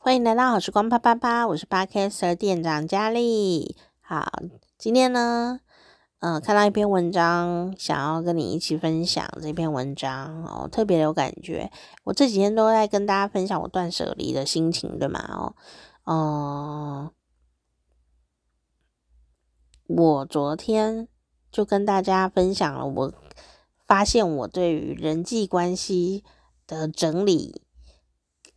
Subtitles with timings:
[0.00, 3.76] 欢迎来到好时光啪啪啪，我是 Podcast 店长佳丽。
[4.00, 4.30] 好，
[4.78, 5.58] 今天呢，
[6.20, 11.70] 嗯、看到一篇文章，想要跟你一起分享这篇文章哦，特别有感觉。
[12.04, 15.52] 我这几天都在跟大家分享我断舍离的心情，对吗？
[16.04, 17.10] 哦，
[19.88, 21.08] 嗯、我昨天
[21.50, 23.12] 就跟大家分享了，我
[23.84, 26.22] 发现我对于人际关系
[26.68, 27.62] 的整理。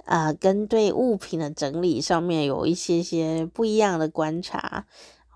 [0.05, 4.87] 啊、呃，跟对物品的整理上面有一些些不一样的观察，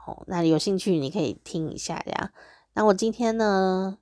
[0.06, 2.32] 哦，那有兴趣你可以听一下呀。
[2.74, 4.00] 那我今天呢，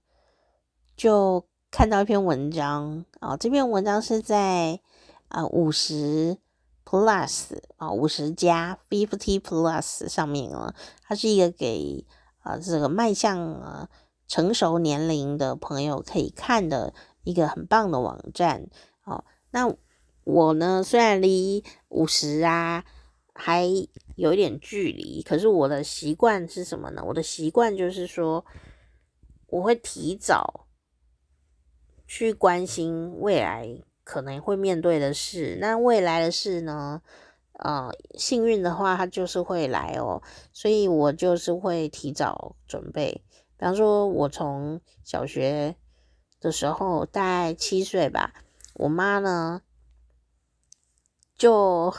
[0.96, 4.80] 就看到一篇文章啊、这篇文章是在
[5.28, 6.38] 啊五十
[6.86, 10.74] plus 啊五十加 fifty plus 上面了，
[11.04, 12.06] 它是一个给
[12.40, 13.90] 啊这个迈向啊
[14.28, 16.94] 成熟年龄的朋友可以看的
[17.24, 18.68] 一个很棒的网站，
[19.04, 19.76] 哦，那。
[20.24, 22.86] 我呢，虽然离五十啊
[23.34, 23.66] 还
[24.16, 27.04] 有一点距离，可是我的习惯是什么呢？
[27.06, 28.46] 我的习惯就是说，
[29.48, 30.68] 我会提早
[32.08, 35.58] 去关心未来可能会面对的事。
[35.60, 37.02] 那未来的事呢，
[37.60, 40.22] 呃，幸运的话，它就是会来哦。
[40.54, 43.24] 所以我就是会提早准备。
[43.58, 45.76] 比方说，我从小学
[46.40, 48.34] 的时候，大概七岁吧，
[48.76, 49.64] 我妈呢。
[51.38, 51.94] 就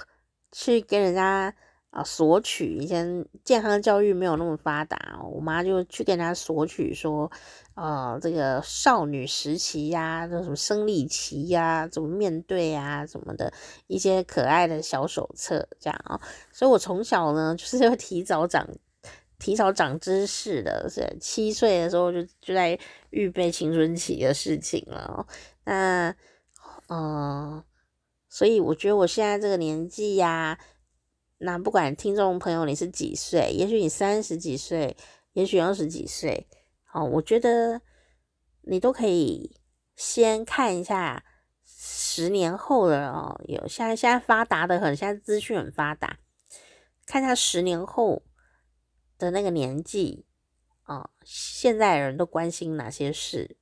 [0.52, 1.54] 去跟人家
[1.90, 7.30] 啊索取，以前健康教育没有那么发达，我妈就去跟人家索取说，
[7.74, 13.52] 呃，这个少女时期呀，这什么生理期呀，怎么面对呀，什么的
[13.86, 16.20] 一些可爱的小手册，这样啊，
[16.52, 18.68] 所以我从小呢就是要提早长，
[19.38, 22.78] 提早长知识的，是七岁的时候就就在
[23.10, 25.26] 预备青春期的事情了，
[25.64, 26.14] 那
[26.88, 27.62] 嗯。
[28.34, 30.58] 所以我觉得我现在这个年纪呀、
[31.38, 34.96] 那不管听众朋友你是几岁，也许你三十几岁，
[35.34, 36.48] 也许二十几岁，
[36.82, 37.80] 好，我觉得
[38.62, 39.60] 你都可以
[39.94, 41.24] 先看一下
[41.64, 46.18] 十年后的哦，有现在现在发达的很，现在资讯很发达，
[47.06, 48.24] 看一下十年后
[49.16, 50.26] 的那个年纪
[50.82, 53.56] 啊，现在人都关心哪些事，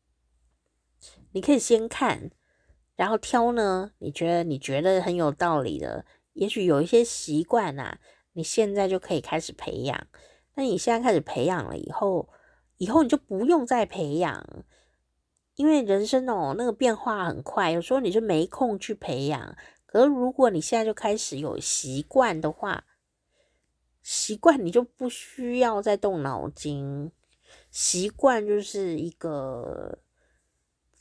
[1.33, 2.31] 你可以先看。
[3.03, 7.99] 然后挑呢，你觉得你觉得很有道理的，也许有一些习惯呐，
[8.35, 10.07] 你现在就可以开始培养。
[10.55, 12.29] 那你现在开始培养了以后，
[12.77, 14.65] 以后你就不用再培养，
[15.57, 19.57] 因为人生哦，那个变化很快，有时候你就没空去培养。
[19.85, 22.85] 可是如果你现在就开始有习惯的话，
[24.01, 27.11] 习惯你就不需要再动脑筋，
[27.69, 29.99] 习惯就是一个。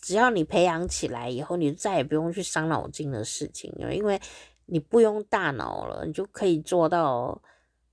[0.01, 4.19] 只要你培养起来以后，你就再也不用去伤脑筋的事情了，因为
[4.65, 7.41] 你不用大脑了，你就可以做到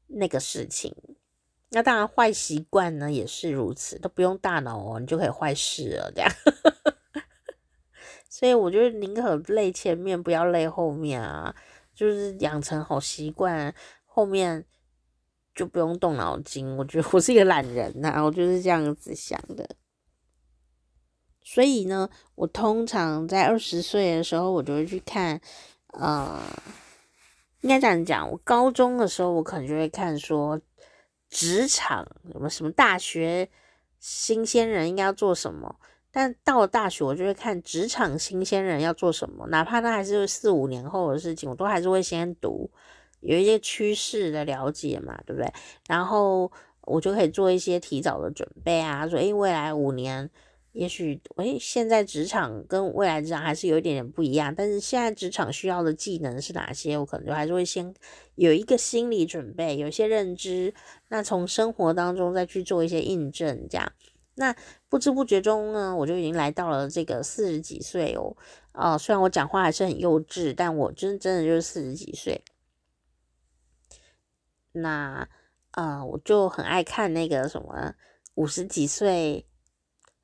[0.06, 0.94] 那个事情。
[1.70, 6.30] 那当然，坏习惯呢也是如此，都不用大脑哦，你就可以坏事了，这样。
[8.30, 11.54] 所以我觉得宁可累前面，不要累后面啊，
[11.94, 13.74] 就是养成好习惯，
[14.06, 14.64] 后面
[15.54, 16.74] 就不用动脑筋。
[16.78, 19.68] 我觉得我是一个懒人呐，我就是这样子想的。
[21.50, 25.40] 所以呢，我通常在二十岁的时候，我就会去看，
[25.94, 26.38] 呃，
[27.62, 30.60] 应该这样讲，我高中的时候，我可能就会看说，
[31.30, 33.48] 职场什么什么大学
[33.98, 35.74] 新鲜人应该要做什么，
[36.12, 42.70] 但到了大学，我就会看职场新鲜人要做什么，哪怕那还是四五年后的事情，我都还是会先读，
[43.20, 45.50] 有一些趋势的了解嘛，对不对？
[45.88, 50.28] 然后我就可以做一些提早的准备啊，说，诶，未来五年。
[50.78, 56.96] 也许诶，现在职场跟未来职场还是有一点点不一样，但是现在职场需要的技能是哪些？
[56.96, 57.92] 我可能就还是会先
[58.36, 60.72] 有一个心理准备，有一些认知，
[61.08, 63.92] 那从生活当中再去做一些印证，这样，
[64.36, 64.54] 那
[64.88, 68.36] 不知不觉中呢，我就已经来到了这个四十几岁哦，
[68.70, 72.40] 啊、虽然我讲话还是很幼稚，但我真真的就是四十几岁。
[74.70, 75.28] 那
[75.72, 77.94] 啊、呃，我就很爱看那个什么
[78.34, 79.44] 五十几岁。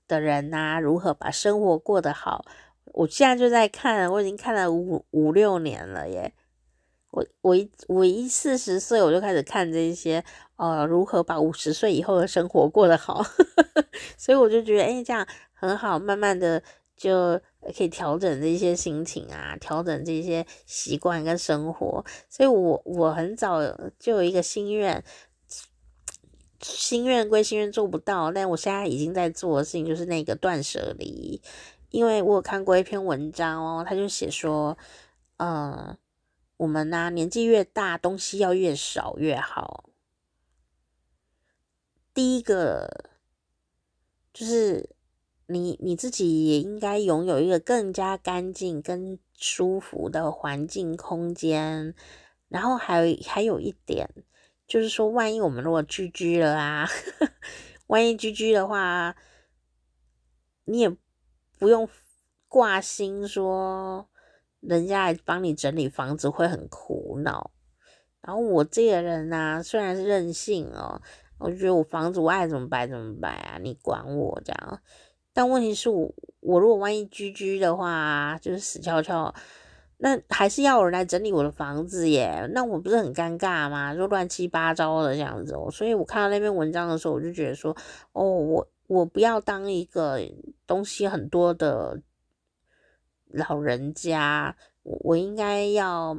[0.07, 2.45] 的人呐、如何把生活过得好？
[2.93, 6.33] 我现在就在看，我已经看了五五六年了耶。
[7.11, 10.25] 我我一我一四十岁我就开始看这些，
[10.57, 13.25] 呃，如何把五十岁以后的生活过得好。
[14.19, 16.63] 所以我就觉得，哎，这样很好，慢慢的
[16.97, 17.41] 就
[17.77, 22.05] 可以调整这些心情啊，调整这些习惯跟生活。
[22.29, 23.61] 所以我我很早
[23.99, 25.03] 就有一个心愿。
[26.65, 31.39] 心愿归心愿做不到，但我现在已经在做的事情就是那个断舍离，
[31.91, 34.79] 因为我有看过一篇文章哦，他就写说，
[35.37, 35.97] 嗯，
[36.57, 39.85] 我们呢、年纪越大，东西要越少越好。
[42.15, 43.11] 第一个
[44.33, 44.89] 就是
[45.49, 51.95] 你你自己也应该拥有一个更加干净、跟舒服的环境空间。
[52.49, 54.09] 然后还有还有一点，
[54.67, 56.89] 就是说，万一我们如果居居了啊，
[57.89, 59.15] 万一居居的话，
[60.65, 60.97] 你也
[61.59, 61.89] 不用
[62.49, 64.09] 挂心说。
[64.67, 67.51] 人家来帮你整理房子会很苦恼，
[68.23, 70.99] 然后我这个人呢、啊，虽然是任性哦，
[71.37, 74.81] 我觉得我房子我爱怎么摆怎么摆啊，你管我这样。
[75.35, 76.11] 但问题是我，
[76.41, 79.35] 我如果万一居居的话，就是死翘翘，
[80.05, 83.95] 那还是要有人来整理我的房子耶，那我不是很尴尬吗？
[83.95, 85.71] 就乱七八糟的这样子哦。
[85.71, 87.75] 所以我看到那篇文章的时候，我就觉得说，
[88.13, 90.21] 哦，我我不要当一个
[90.67, 92.03] 东西很多的。
[93.37, 96.17] 老人家，我我应该要，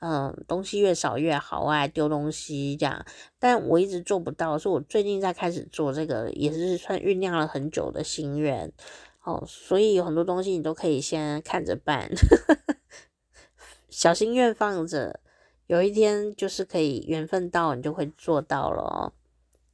[0.00, 3.02] 嗯，东西越少越好，我爱丢东西这样，
[3.38, 8.70] 但我一直做不到，所以我最近在开始做这个，也是算酝酿了很久的心愿，
[9.24, 12.10] 哦，所以有很多东西你都可以先看着办，
[13.98, 15.18] 小心愿放着，
[15.66, 19.12] 有一天就是可以缘分到，你就会做到了哦。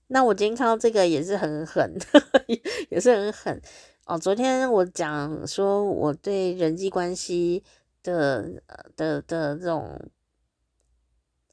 [0.06, 1.94] 那我今天看到这个也是很狠，
[2.88, 3.60] 也是很狠。
[4.06, 7.62] 哦，昨天我讲说我对人际关系
[8.02, 8.62] 的
[8.96, 10.00] 的的这种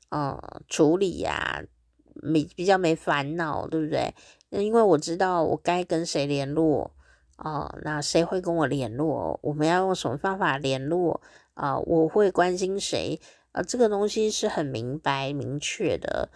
[0.07, 0.39] 呃
[0.69, 1.61] 处理呀，
[2.13, 4.15] 没比较没烦恼，对不对？
[4.49, 6.89] 因为我知道我该跟谁联络
[7.35, 9.37] 哦，那谁会跟我联络？
[9.43, 11.19] 我们要用什么方法联络
[11.61, 11.79] 啊？
[11.79, 13.19] 我会关心谁
[13.51, 13.61] 啊？
[13.61, 16.29] 这个东西是很明白明确的。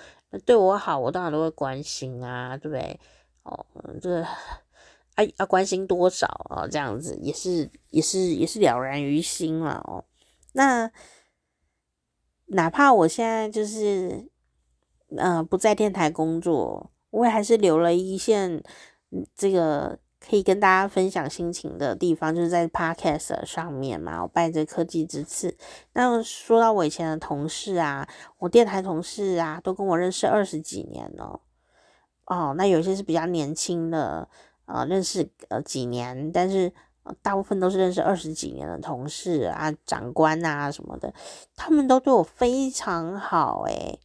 [0.46, 3.00] 对我好，我当然都会关心啊，对不对？
[3.44, 3.66] 哦，
[4.02, 4.28] 这个。
[5.16, 6.68] 啊，要关心多少啊？
[6.68, 10.04] 这样子也是也是也是了然于心了哦。
[10.52, 10.92] 那
[12.48, 14.30] 哪怕我现在就是
[15.16, 18.62] 呃不在电台工作，我也还是留了一线
[19.34, 24.22] 这个可以跟大家分享心情的地方，就是在 Podcast 上面嘛。
[24.24, 25.56] 我拜这科技之赐。
[25.94, 28.08] 那说到我以前的同事啊，
[28.40, 31.40] 我电台同事啊，都跟我认识二十几年了
[32.26, 32.54] 哦。
[32.58, 34.28] 那有些是比较年轻的。
[34.68, 36.74] 呃，认识呃几年，但是
[37.22, 41.14] 大部分都是认识二十几年的同事啊、长官啊什么的，
[41.56, 44.00] 他们都对我非常好诶，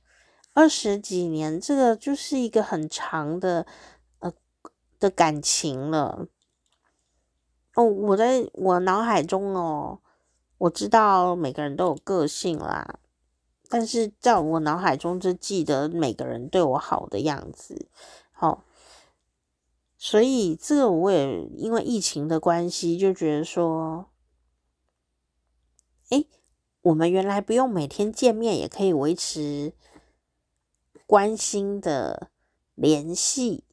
[0.53, 3.65] 二十几年，这个就是一个很长的
[5.01, 6.29] 的感情了。
[7.75, 10.01] 哦，我在我脑海中哦，
[10.59, 13.01] 我知道每个人都有个性啦，
[13.69, 17.89] 但是在我脑海中就记得每个人对我好的样子，
[18.39, 18.63] 哦。
[20.03, 24.11] 所以这个我也因为疫情的关系，就觉得说，
[26.09, 26.27] 诶，
[26.81, 29.75] 我们原来不用每天见面也可以维持
[31.07, 32.31] 关心的
[32.75, 33.65] 联系，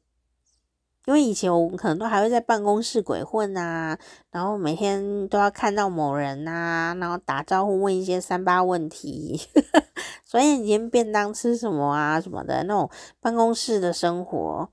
[1.08, 3.98] 因为以前我们可能都还会在办公室鬼混啊，
[4.30, 9.40] 然后每天都要看到某人啊，然后打招呼问一些三八问题，
[10.22, 12.90] 所以你今天便当吃什么啊什么的那种
[13.22, 14.68] 办公室的生活。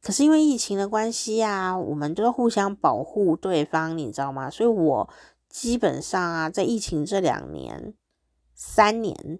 [0.00, 4.48] 可是因为疫情的关系啊，我们都要互相保护对方，你知道吗？
[4.48, 5.10] 所以我
[5.50, 7.92] 基本上啊，在疫情这两年、
[8.54, 9.38] 三年，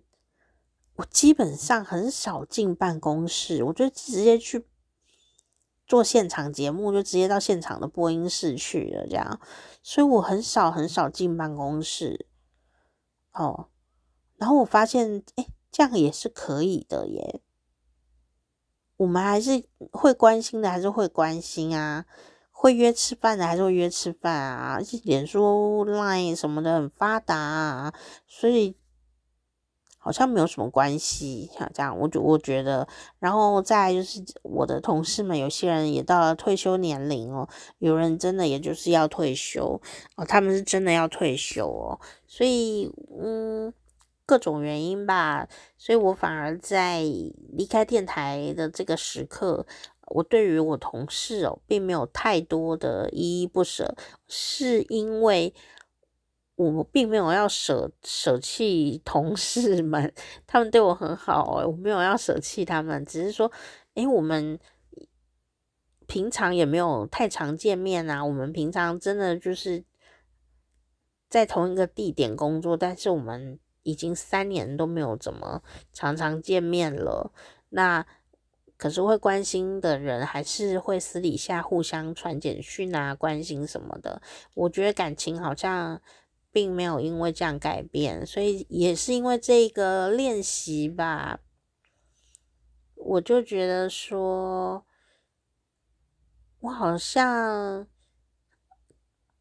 [0.96, 4.66] 我基本上很少进办公室，我就直接去
[5.86, 9.40] 做现场节目，就直接到现场的播音室去了，这样。
[9.82, 12.26] 所以我很少很少进办公室。
[13.32, 13.68] 哦，
[14.36, 17.42] 然后我发现，哎，这样也是可以的耶。
[18.96, 22.06] 我们还是会关心的，还是会关心啊，
[22.50, 24.74] 会约吃饭的，还是会约吃饭啊。
[24.74, 27.92] 而且脸书、Line 什么的很发达啊，
[28.26, 28.76] 所以
[30.04, 31.50] 好像没有什么关系。
[31.56, 32.86] 像这样，我就我觉得，
[33.18, 39.80] 然后再就是我的同事们，有些人也到了退休年龄哦，有人真的也就是要退休
[40.16, 43.72] 哦，他们是真的要退休哦，所以嗯。
[44.26, 45.46] 各种原因吧，
[45.76, 49.66] 所以我反而在离开电台的这个时刻，
[50.06, 53.94] 我对于我同事哦，并没有太多的依依不舍，
[54.26, 55.52] 是因为
[56.56, 60.12] 我并没有要舍舍弃同事们，
[60.46, 63.50] 他们对我很好，我没有要舍弃他们，只是说，
[63.94, 64.58] 诶，我们
[66.06, 69.84] 平常也没有太常见面啊，我们平常真的就是
[71.28, 73.58] 在同一个地点工作，但是我们。
[73.86, 77.34] 已经三年都没有怎么常常见面了，
[77.68, 78.06] 那
[78.78, 84.22] 可是会关心的人还是会私底下互相传简讯啊，关心什么的。
[84.54, 86.00] 我觉得感情好像
[86.54, 91.40] 并没有因为这样改变，所以也是因为这个练习吧，
[92.94, 94.86] 我就觉得说，
[96.60, 97.88] 我好像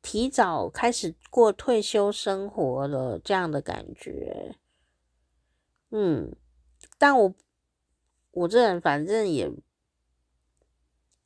[0.01, 4.57] 提早开始过退休生活了这样的感觉。
[5.91, 6.35] 嗯，
[6.97, 7.35] 但我
[8.31, 9.51] 我这人反正也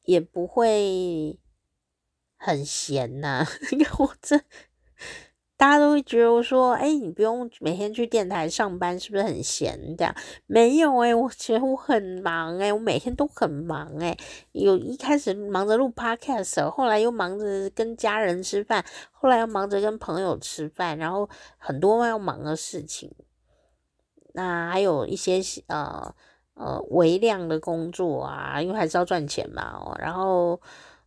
[0.03, 1.39] 也不会
[2.35, 4.43] 很闲呐、啊， 因为我这。
[5.57, 9.95] 大家都会觉得我说，哎、你不用每天去电台上班，是不是很闲？
[9.97, 14.15] 这样没有哎、我其实我很忙哎、我每天都很忙哎、
[14.51, 23.11] 有一开始忙着录 podcast，后来又忙着跟家人吃饭，后来又忙着跟朋友吃饭，然后很多要忙的事情。
[24.33, 26.13] 那还有一些呃
[26.53, 29.97] 呃微量的工作啊，因为还是要赚钱嘛哦。
[29.97, 30.61] 然后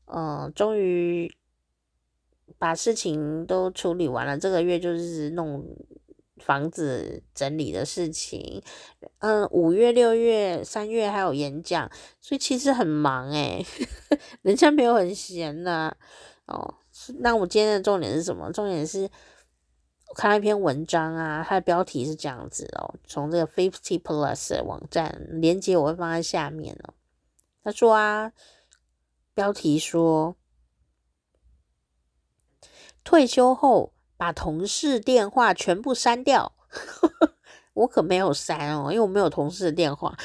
[0.07, 1.33] 呃，终于。
[2.59, 5.65] 把事情都处理完了，这个月就是弄
[6.39, 8.63] 房子整理的事情。
[9.19, 11.91] 嗯，五月、六月、三月还有演讲，
[12.21, 13.65] 所以其实很忙诶，
[14.43, 15.95] 人家没有很闲呐、
[16.47, 16.75] 哦，
[17.19, 18.51] 那我今天的重点是什么？
[18.53, 19.11] 重点是
[20.09, 26.95] 我看了一篇文章啊，它的标题是这样子哦，从这个 Fifty Plus 网站连接我会放在下面哦。
[27.63, 28.33] 他说啊，
[29.35, 30.37] 标题说。
[33.11, 36.53] 退休后把同事电话全部删掉，
[37.75, 40.17] 我可没有删哦，因为我没有同事的电话，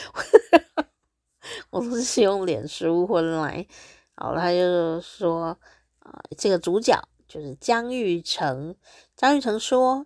[1.71, 3.65] 我都是用脸书或来。
[4.13, 5.57] 好，他就说
[5.97, 8.75] 啊，这个主角就是江玉成。
[9.15, 10.05] 江玉成说：“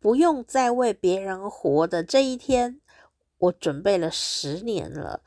[0.00, 2.80] 不用再为别人活的这一天，
[3.36, 5.20] 我准备了十年了。”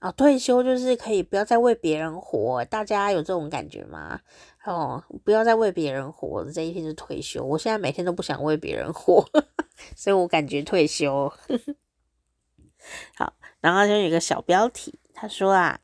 [0.00, 4.20] 啊，退休就是可以不要再为别人活，大家有这种感觉吗？
[4.64, 7.42] 哦，不要再为别人活，这一天就退休。
[7.42, 9.24] 我现在每天都不想为别人活，
[9.96, 11.32] 所以我感觉退休。
[13.16, 15.80] 好，然后就有一个小标题，他说啊，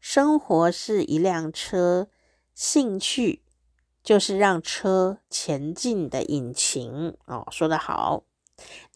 [0.00, 2.08] 生活是一辆车，
[2.54, 3.42] 兴趣
[4.02, 7.16] 就是让车前进的引擎。
[7.26, 8.24] 哦，说的好。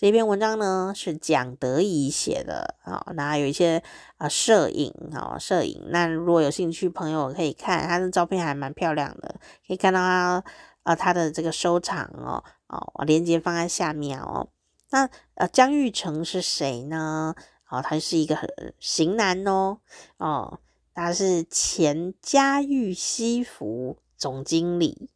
[0.02, 3.80] 这篇文章呢是蒋德怡写的啊，那有一些
[4.16, 10.44] 啊摄影啊摄影，那如果有兴趣朋友可以看，他的照片还蛮漂亮的，可以看到他
[10.82, 14.48] 啊他的这个收藏哦哦，链接放在下面哦。
[14.90, 17.36] 那呃姜育成是谁呢？
[17.70, 18.36] 哦，他是一个
[18.80, 19.78] 型男哦
[20.16, 20.58] 哦，
[20.94, 25.10] 他是前家喻西服总经理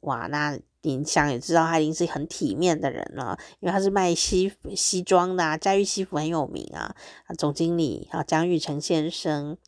[0.00, 0.58] 哇，那。
[0.82, 6.94] 你想也知道，他已经是很体面的人了，因为他是卖西西装的啊，家喻西服很有名啊。
[7.36, 9.58] 总经理啊，姜玉成先生，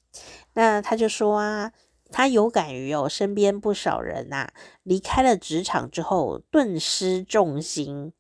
[0.55, 1.73] 那他就说啊，
[2.11, 4.51] 他有感于哦，身边不少人呐、
[4.83, 8.13] 离开了职场之后顿失重心，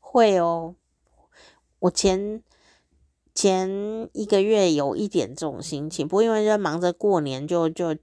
[0.00, 0.74] 会哦。
[1.78, 2.42] 我前
[3.32, 7.96] 前一个月有一点这种心情，不过因为在忙着过年，就就。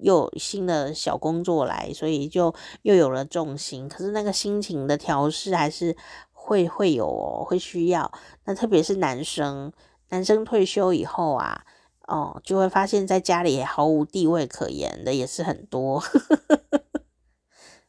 [0.00, 3.88] 又新的小工作来，所以就又有了重心。
[3.88, 5.96] 可是那个心情的调试还是
[6.32, 8.10] 会会有哦，会需要。
[8.44, 9.72] 那特别是男生，
[10.08, 11.64] 男生退休以后啊，
[12.06, 16.02] 哦，就会发现在家里也毫无地位可言的也是很多。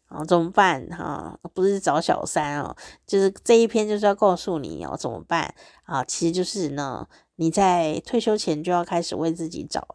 [0.09, 1.39] 哦，怎么办哈？
[1.53, 2.75] 不是找小三哦，
[3.07, 6.03] 就是这一篇就是要告诉你哦，怎么办啊？
[6.03, 9.87] 其实就是呢，你在退休前就要开始为自己找。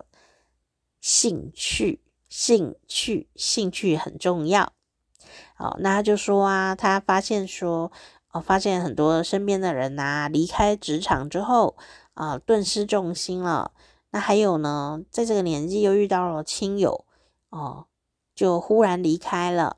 [1.08, 4.72] 兴趣，兴趣，兴趣很重要。
[5.54, 7.92] 好，那他就说啊，他发现说，
[8.32, 11.76] 哦，发现很多身边的人呐、离开职场之后
[12.14, 13.70] 啊，顿失重心了。
[14.10, 17.04] 那还有呢，在这个年纪又遇到了亲友，
[17.50, 17.86] 哦，
[18.34, 19.76] 就忽然离开了，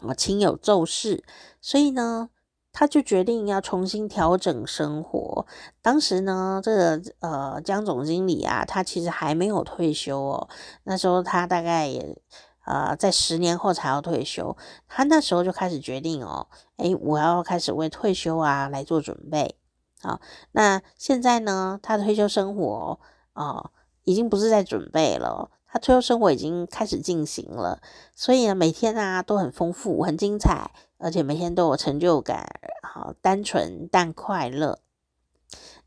[0.00, 1.22] 哦，亲友骤逝，
[1.60, 2.30] 所以呢。
[2.72, 5.46] 他就决定要重新调整生活。
[5.82, 10.48] 当时呢，这个呃江总经理啊，他其实还没有退休哦。
[10.84, 12.18] 那时候他大概也
[12.64, 14.56] 呃在十年后才要退休。
[14.88, 16.48] 他那时候就开始决定哦，
[16.78, 19.56] 诶，我要开始为退休啊来做准备。
[20.00, 20.20] 好，
[20.52, 22.98] 那现在呢，他的退休生活
[23.34, 23.70] 啊，呃，
[24.04, 25.50] 已经不是在准备了。
[25.72, 27.80] 他退休生活已经开始进行了，
[28.14, 32.46] 所以呢，每天啊都很丰富、很精彩，而且每天都有成就感，
[32.82, 34.80] 好单纯但快乐。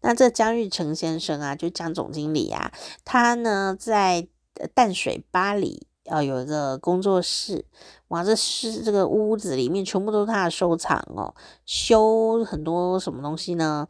[0.01, 2.73] 那这姜玉成先生啊，就姜总经理啊，
[3.03, 4.27] 他呢在
[4.73, 7.65] 淡水巴里啊有一个工作室，
[8.07, 11.35] 哇，这是这个屋子里面全部都是他的收藏哦，
[11.67, 13.87] 修很多什么东西呢？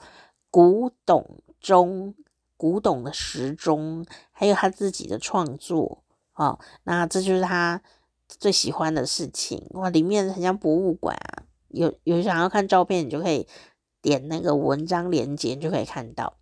[0.50, 2.14] 古董钟。
[2.58, 6.04] 古董的时钟，还有他自己的创作，
[6.36, 7.82] 哦，那这就是他
[8.28, 9.68] 最喜欢的事情。
[9.72, 13.48] 哇，里面很像博物馆啊，有有想要看照片，你就可以
[14.02, 16.38] 点那个文章链接，就可以看到。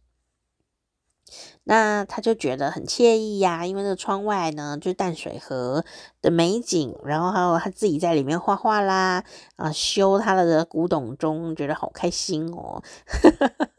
[1.63, 5.83] 那他就觉得很惬意呀、因为这窗外呢就淡水河
[6.21, 9.23] 的美景，然后还有他自己在里面画画啦，
[9.55, 12.83] 啊，修他的古董钟，觉得好开心哦。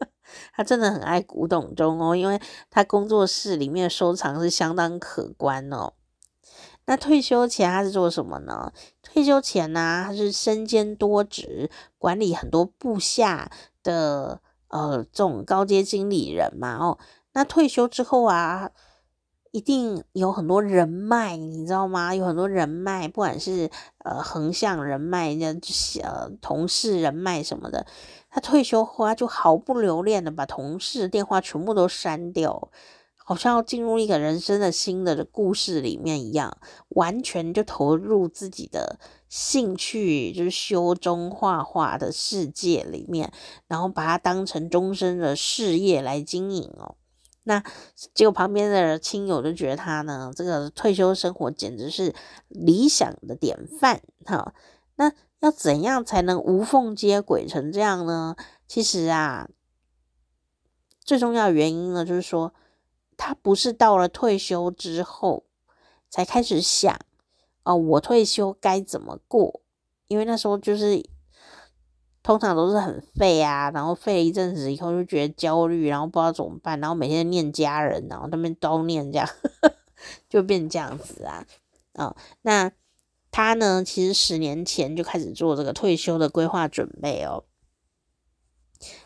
[0.53, 2.39] 他真的很爱古董钟哦，因为
[2.69, 5.93] 他工作室里面的收藏是相当可观哦。
[6.87, 8.71] 那退休前他是做什么呢？
[9.01, 13.49] 退休前呢、他是身兼多职，管理很多部下
[13.81, 16.99] 的呃这种高阶经理人嘛哦。
[17.33, 18.69] 那退休之后啊，
[19.55, 22.13] 一定有很多人脉，你知道吗？
[22.13, 27.87] 有很多人脉，不管是呃横向人脉，人家呃同事人脉什么的。
[28.29, 32.69] 他退休后，他就毫不留恋的把同事电话全部都删掉，
[33.15, 36.57] 好像要进入一个人生的新的故事里面一样，
[36.89, 43.31] 完全就投入自己的兴趣，就是修中画画的世界里面，
[43.69, 46.95] 然后把它当成终身的事业来经营哦。
[47.45, 47.63] 那
[48.13, 52.13] 结果旁边的亲友就觉得他呢，这个退休生活简直是
[52.49, 54.53] 理想的典范哈。
[54.95, 58.35] 那要怎样才能无缝接轨成这样呢？
[58.67, 59.47] 其实啊，
[61.03, 62.53] 最重要的原因呢，就是说
[63.15, 65.45] 他不是到了退休之后
[66.09, 66.99] 才开始想
[67.63, 69.61] 哦，我退休该怎么过？
[70.07, 71.03] 因为那时候就是。
[72.25, 79.29] 通常都是很废啊，然后废了一阵子以后就觉得焦虑，然后不知道怎么办，然后每天念家人，然后他们都念这样，
[80.27, 81.45] 就变这样子啊。
[81.93, 82.71] 哦，那
[83.29, 87.43] 他呢，其实十年前就开始做这个退休的规划准备哦。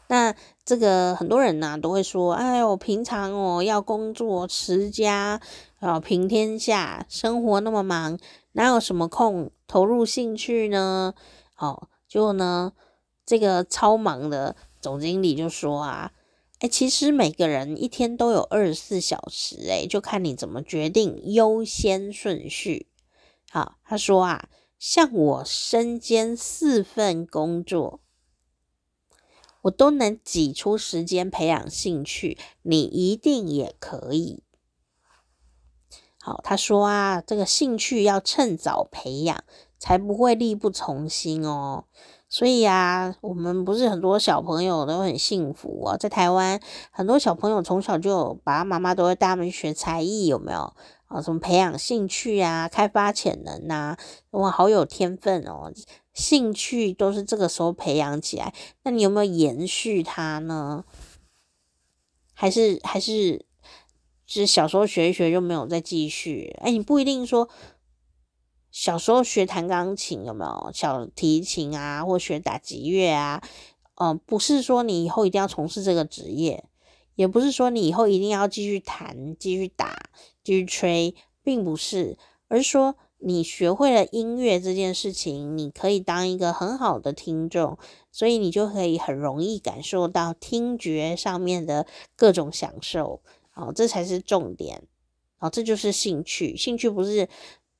[0.07, 0.33] 那
[0.63, 5.41] 这个很多人呢、都会说，哎呦，平常哦要工作持家
[5.81, 8.17] 啊，平天下，生活那么忙，
[8.53, 11.13] 哪有什么空投入兴趣呢？
[11.57, 12.71] 哦，就呢。
[13.29, 16.13] 这个超忙的总经理就说啊，
[16.57, 22.87] 哎，其实每个人一天都有二十四小时，哎，就看你怎么决定优先顺序。
[23.51, 27.99] 好，他说啊，像我身兼四份工作，
[29.61, 34.41] 我都能挤出时间培养兴趣，你一定也可以。
[36.19, 39.43] 好，他说啊，这个兴趣要趁早培养，
[39.77, 41.85] 才不会力不从心哦。
[42.31, 46.61] 所以啊，我们不是很多小朋友都很幸福啊，在台湾
[46.91, 50.71] 很多小朋友从小就有爸爸妈妈都会带他们学才艺，有没有
[51.07, 51.19] 啊？
[51.19, 53.97] 什么培养兴趣啊，开发潜能呐，
[54.29, 55.73] 哇，好有天分哦！
[56.13, 60.85] 兴趣都是这个时候培养起来，那你有没有延续它呢？
[62.35, 63.43] 还是还是，
[64.27, 66.55] 就是小时候学一学就没有再继续？
[66.61, 67.49] 哎，你不一定说。
[68.71, 70.71] 小时候学弹钢琴有没有？
[70.73, 73.41] 小提琴啊，或学打击乐啊？
[73.95, 76.63] 嗯、呃，不是说你以后一定要从事这个职业，
[77.15, 80.09] 也不是说你以后一定要继续弹、继续打、
[80.43, 87.77] 继续吹，并不是，而是说你学会了音乐这件事情，你可以当一个很好的听众，
[88.11, 93.21] 所以你就可以很容易感受到听觉上面的各种享受。
[93.49, 94.83] 好，这才是重点。
[95.37, 97.27] 好，这就是兴趣，兴趣不是。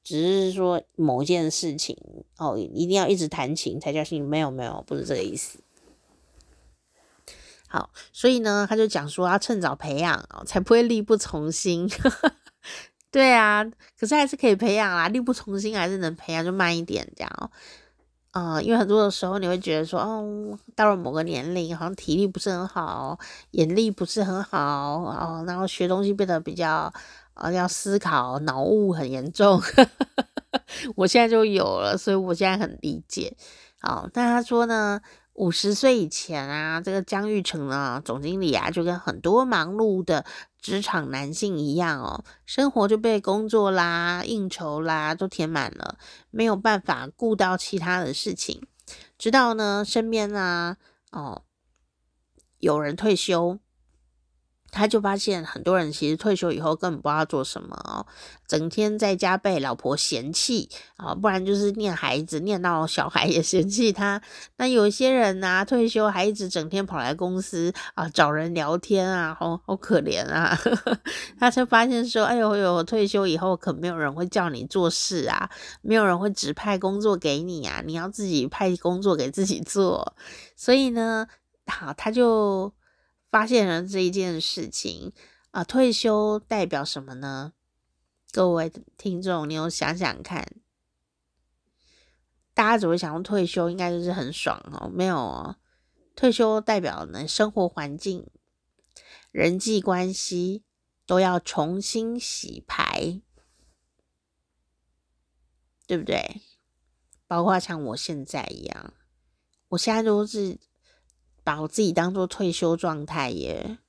[0.09, 1.95] 只是说某件事情
[2.39, 4.27] 哦，一定要一直弹琴才叫兴趣？
[4.27, 5.59] 没有没有，不是这个意思。
[7.67, 11.87] 好，所以呢，他就讲说要趁早培养哦，才不会力不从心。
[13.11, 13.63] 对啊，
[13.99, 17.51] 可是还是可以培养啦，力不从心还是能培养，就慢一点这样哦。
[18.31, 23.19] 呃，因为很多的时候你会觉得说，哦，到了某个年龄，好像体力不是很好，
[23.51, 24.57] 眼力不是很好
[25.03, 26.91] 哦，然后学东西变得比较。
[27.39, 29.61] 啊，要思考，脑雾很严重，
[30.95, 33.35] 我现在就有了，所以我现在很理解。
[33.79, 34.99] 好，那他说呢，
[35.33, 40.25] 五十岁以前啊，这个江玉成啊，总经理啊，就跟很多忙碌的
[40.59, 45.97] 职场男性一样哦，生活就被工作啦、应酬啦都填满了，
[46.31, 48.61] 没有办法顾到其他的事情。
[49.17, 50.75] 直到呢，身边啊，
[51.11, 51.43] 哦，
[52.57, 53.59] 有人退休。
[54.71, 58.05] 他就发现很多人其实退休以后根本不知道做什么哦，
[58.47, 64.21] 整天在家被老婆嫌弃啊，不然就是念孩子，念到小孩也嫌弃他。
[64.57, 70.57] 那有些人呢，退休还一直整天跑来公司啊找人聊天啊，好好可怜啊。
[71.39, 75.49] 他才发现说，哎呦呦，退休以后可没有人会叫你做事啊，
[75.81, 80.15] 没有人会指派工作给你啊，你要自己派工作给自己做。
[80.55, 81.27] 所以呢，
[81.67, 82.73] 好，他就。
[83.29, 85.13] 发现了这一件事情
[85.51, 87.53] 啊，退休代表什么呢？
[88.31, 90.61] 各位听众，你有想想看，
[92.53, 94.89] 大家只会想要退休，应该就是很爽哦。
[94.93, 95.57] 没有哦，
[96.15, 98.27] 退休代表呢，生活环境、
[99.31, 100.63] 人际关系
[101.05, 103.21] 都要重新洗牌，
[105.87, 106.41] 对不对？
[107.25, 108.93] 包括像我现在一样，
[109.69, 110.59] 我现在都是
[111.49, 113.79] 把我自己当做退休状态耶。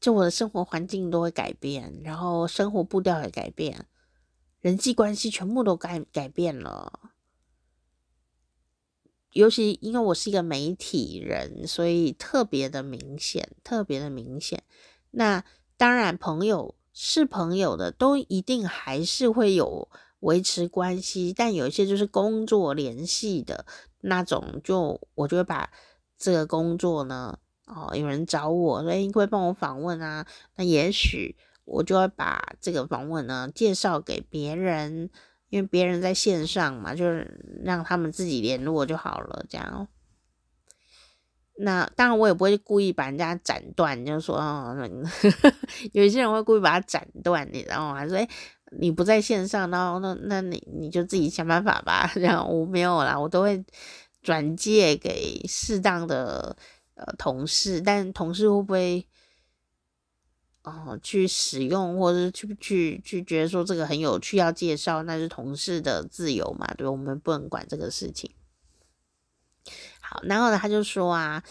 [0.00, 3.86] 就我的生活环境都会改变，然后生活步调也改变，
[4.60, 7.10] 人际关系全部都改改变了。
[9.32, 14.62] 尤其因为我是一个媒体人，所以特别的明显，特别的明显。
[15.10, 15.44] 那
[15.76, 23.66] 当然，朋友是朋友的，都一定还是会有维持关系，但有一些就是工作联系的
[24.06, 25.70] 那种，就我就会把
[26.16, 27.38] 这个工作呢。
[27.66, 30.24] 哦，有人找我，所以会帮我访问啊。
[30.54, 35.10] 那也许我就会把这个访问呢介绍给别人，
[35.48, 39.44] 因为别人在线上嘛，就是让他们自己联络就好了。
[39.48, 39.88] 这样，
[41.58, 44.76] 那当然我也不会故意把人家斩断，就说，哦，
[45.92, 48.06] 有些人会故意把它斩断，你知道吗？
[48.06, 48.28] 说，哎，
[48.78, 52.10] 你不在线上，然后那那你你就自己想办法吧。
[52.14, 53.64] 这样我没有啦，我都会
[54.22, 56.56] 转借给适当的。
[56.98, 59.06] 呃，同事，但同事会不会
[60.62, 66.66] 哦、去使用，或者去去去觉得说这个很有趣要介绍，那是同事的自由嘛？
[66.78, 68.30] 对，我们不能管这个事情。
[70.00, 71.44] 好，然后呢，他就说啊，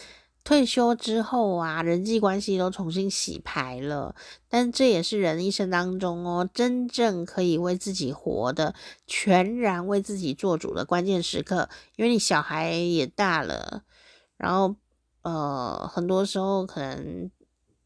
[0.45, 4.15] 退休之后啊，人际关系都重新洗牌了，
[4.47, 8.73] 但这也是人一生当中哦，真正可以为自己活的，
[9.05, 13.83] 全然为自己做主的关键时刻，因为你小孩也大了，
[14.37, 14.77] 然后。
[15.27, 17.31] 呃，很多时候可能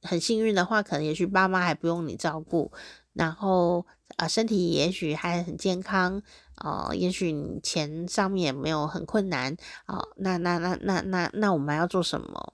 [0.01, 2.69] 很幸运的话，可能也许爸妈还不用你照顾，
[3.13, 3.85] 然后
[4.19, 6.21] 啊、身体也许还很健康，
[6.55, 9.55] 呃，也许你钱上面也没有很困难
[9.85, 12.53] 啊、呃，那那那那那那我们还要做什么？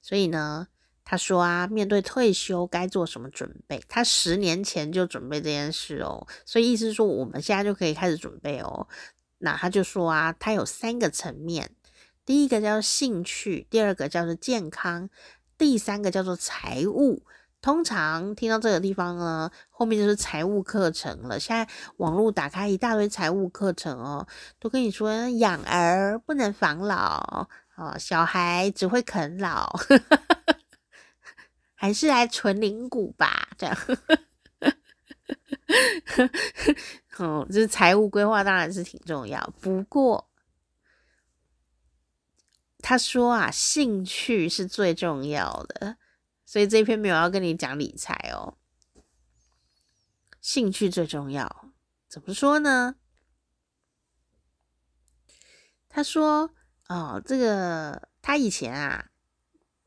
[0.00, 0.68] 所以呢，
[1.04, 3.82] 他说啊，面对退休该做什么准备？
[3.88, 8.88] 他十年前就准备这件事哦，所以意思是说我们现在就可以开始准备哦。
[9.38, 11.70] 那他就说啊，他有三个层面。
[12.24, 15.10] 第一个叫兴趣，第二个叫做健康，
[15.58, 17.22] 第三个叫做财务。
[17.62, 21.38] 通常听到这个地方呢，后面就是财务课程了。
[21.38, 21.66] 现在
[21.98, 24.26] 网络打开一大堆财务课程哦，
[24.58, 29.72] 都跟你说养儿不能防老哦，小孩只会啃老，
[31.74, 33.76] 还是来存零股吧，这样。
[37.18, 40.28] 哦，就是财务规划当然是挺重要，不过。
[42.84, 45.96] 他说啊，兴趣是最重要的，
[46.52, 48.58] 所以这篇没有要跟你讲理财哦。
[50.42, 51.72] 兴趣最重要，
[52.10, 52.96] 怎么说呢？
[55.88, 56.50] 他说，
[56.88, 59.08] 哦，这个他以前啊，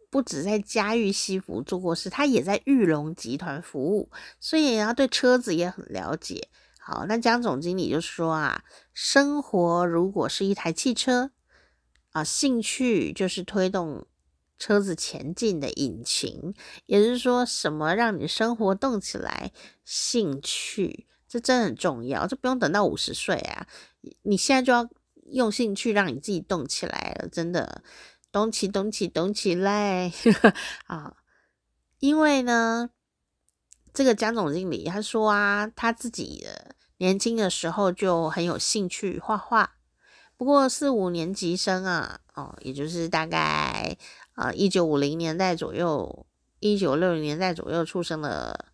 [0.10, 6.50] 不止在嘉裕西服做过事，他也在裕隆集团服务，所以他对车子也很了解。
[6.80, 11.30] 好，那江总经理就说啊，生活如果是一台汽车。
[12.10, 14.08] 啊，兴趣就是推动
[14.58, 16.54] 车子前进的引擎，
[16.86, 19.52] 也就是说，什么让你生活动起来？
[19.84, 23.68] 兴趣，这真的很重要，这不用等到五十岁啊，
[24.24, 24.90] 你现在就要
[25.32, 27.84] 用兴趣让你自己动起来了，真的，
[28.32, 30.12] 动起，动起，动起来
[30.88, 31.18] 啊！
[32.00, 32.90] 因为呢，
[33.94, 36.46] 这个江总经理他说啊，他自己
[36.98, 39.76] 年轻的时候就很有兴趣画画。
[40.38, 43.98] 不过四五年级生啊，哦，也就是大概
[44.34, 46.26] 啊一九五零年代左右，
[46.60, 48.66] 一九六零年代左右出生的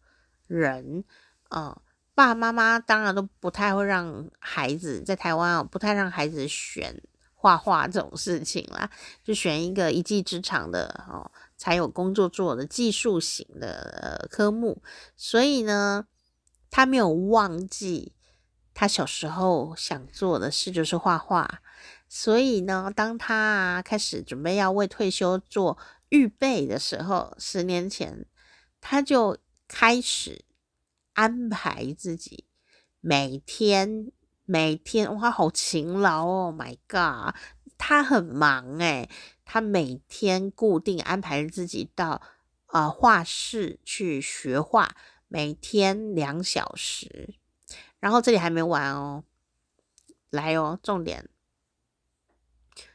[0.47, 1.04] 人，
[1.50, 1.80] 啊，
[2.15, 7.00] 爸爸妈妈当然都不太会让孩子在台湾啊，不太让孩子选
[7.36, 8.89] 画画这种事情啦，
[9.24, 14.82] 就选一个一技之长的哦，才有工作做的技术型的科目，
[15.15, 16.08] 所以呢，
[16.71, 18.13] 他没有忘记。
[18.74, 21.60] 他小时候想做的事就是画画，
[22.08, 25.78] 所以呢，当他开始准备要为退休做
[26.10, 28.26] 预备的时候，十年前
[28.80, 30.46] 他就开始
[31.14, 32.46] 安排自己
[33.00, 34.12] 每天
[34.46, 37.36] 每天哇，好勤劳哦！My God，
[37.78, 39.10] 他很忙诶，
[39.46, 42.22] 他每天固定安排自己到
[42.68, 44.96] 呃画室去学画，
[45.28, 47.36] 每天两小时。
[48.02, 49.24] 然后这里还没完哦，
[50.30, 51.30] 来哦，重点，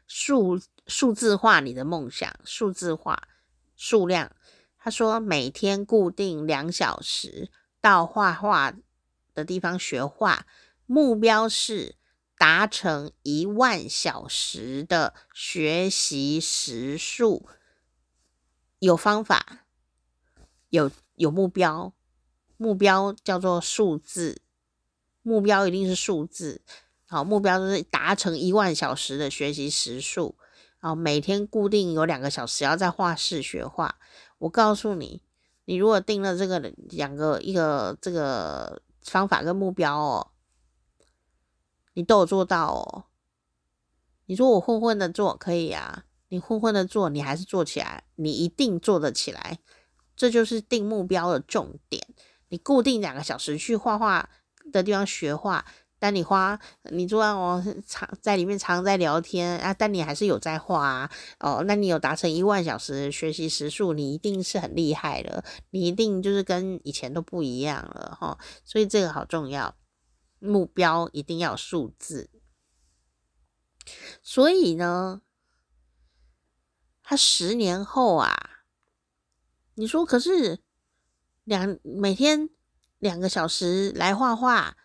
[0.06, 3.28] 数数字化你的梦想，数字化
[3.74, 4.36] 数量。
[4.76, 8.74] 他说每天固定两小时到画画
[9.32, 10.46] 的地方学画，
[10.86, 11.96] 目标是
[12.36, 17.48] 达成一万小时的学习时数，
[18.78, 19.66] 有方法，
[20.68, 21.92] 有有目标，
[22.56, 24.42] 目标叫做数字，
[25.26, 26.62] 目标一定是数字。
[27.08, 30.36] 好，目标就是达成一万小时的学习时数。
[30.78, 33.98] 然后，每天固定有两个小时要在画室学画。
[34.38, 35.20] 我告诉你，
[35.64, 40.28] 你如果定了这个两个一个这个方法跟目标哦。
[41.94, 43.06] 你都有做到哦。
[44.26, 49.58] 你说我混混的做可以啊，你混混的做，你还是做起来，你一定做得起来。
[50.14, 52.06] 这就是定目标的重点。
[52.48, 54.30] 你固定两个小时去画画
[54.72, 55.64] 的地方学画，
[55.98, 56.58] 但你花
[56.90, 61.10] 你做完哦，常在里面常在聊天啊，但你还是有在画啊。
[61.40, 68.38] 哦，那你有达成一万小时学习时数，你一定是很厉害的，你一定就是跟以前都不一样了哈。
[68.64, 69.74] 所以这个好重要。
[70.38, 72.28] 目标一定要数字，
[74.22, 75.22] 所以呢，
[77.02, 78.60] 他十年后啊，
[79.76, 80.60] 你说可是
[81.42, 82.50] 两每天
[82.98, 84.76] 两个小时来画画，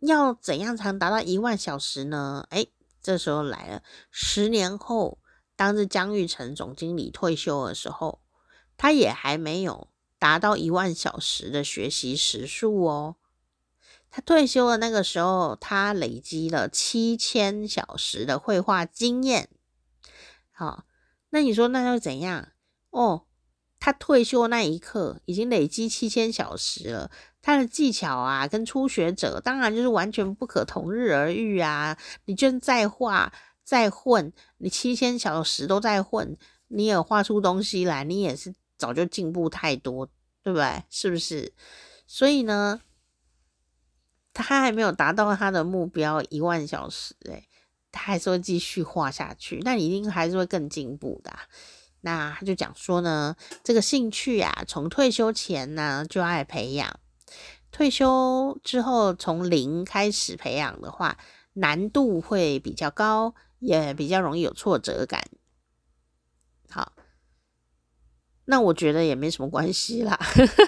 [0.00, 2.46] 要怎样才能达到一万小时呢？
[2.50, 2.66] 哎，
[3.02, 5.18] 这时候来了，十年后，
[5.54, 8.20] 当着姜玉成总经理退休的时候，
[8.76, 9.88] 他也还没有
[10.18, 13.16] 达到一万小时的学习时数哦。
[14.10, 19.50] 他退休的那个时候，他累积了七千小时的绘画经验。
[20.50, 20.84] 好，
[21.28, 22.48] 那你说那又怎样？
[22.90, 23.26] 哦，
[23.80, 27.10] 他退休那一刻已经累积七千小时了，
[27.40, 31.96] 他的技巧啊，跟初学者当然就是完全不可同日而语啊！
[32.24, 36.36] 你就算再画再混，你七千小时都在混，
[36.68, 40.06] 你也画出东西来，你也是早就进步太多，
[40.42, 40.82] 对不对？
[40.90, 41.52] 是不是？
[42.06, 42.80] 所以呢？
[44.40, 47.48] 他还没有达到他的目标一万小时，诶，
[47.90, 51.36] 他还是会继续画下去，那你一定还是会更进步的。
[52.00, 56.98] 那他就讲说呢，这个兴趣啊，从退休前呢就爱培养，
[57.70, 61.18] 退休之后从零开始培养的话，
[61.54, 65.22] 难度会比较高，也比较容易有挫折感。
[66.70, 66.92] 好。
[68.50, 70.18] 那我觉得也没什么关系啦，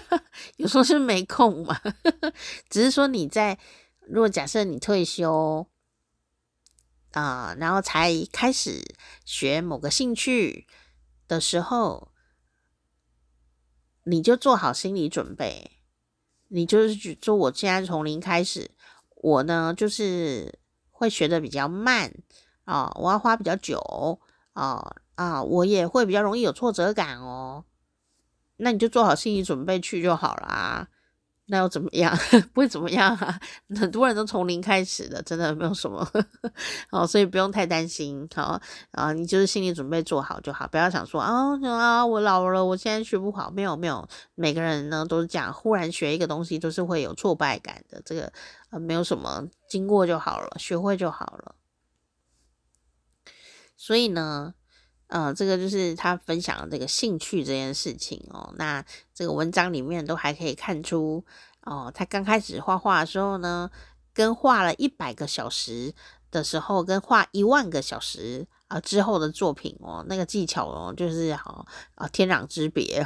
[0.59, 1.81] 有时候是没空嘛，
[2.69, 3.59] 只是说你在
[4.07, 5.67] 如果假设你退休
[7.13, 8.83] 啊、然后才开始
[9.25, 10.67] 学某个兴趣
[11.31, 12.11] 的时候，
[14.03, 15.71] 你就做好心理准备，
[16.49, 18.73] 你就是就我现在从零开始，
[19.15, 20.59] 我呢就是
[20.91, 22.13] 会学的比较慢
[22.65, 23.79] 啊、我要花比较久
[24.55, 27.65] 啊啊，我也会比较容易有挫折感哦。
[28.57, 30.89] 那你就做好心理准备去就好啦。
[31.51, 32.17] 那又怎么样？
[32.55, 33.39] 不会怎么样啊。
[33.75, 36.09] 很多人都从零开始的，真的没有什么。
[36.91, 38.27] 好，所以不用太担心。
[38.35, 38.61] 好
[38.93, 43.51] 啊，你就是心理准备做好就好，不要想说啊啊，我老了，我现在学不好。
[43.51, 48.01] 没有没有，每个人呢都是这样，忽然学一个东西都是会有挫败感的。
[48.05, 48.33] 这个
[48.71, 51.57] 啊，没有什么，经过就好了，学会就好了。
[53.77, 54.55] 所以呢。
[55.11, 58.55] 呃，这个就是他分享的这个兴趣这件事情哦。
[58.57, 61.25] 那这个文章里面都还可以看出
[61.63, 63.69] 哦，他刚开始画画的时候呢，
[64.15, 65.93] 跟画了一百个小时
[66.31, 73.05] 的时候，跟画一万个小时啊之后的作品哦，那个技巧哦，就是好啊天壤之别。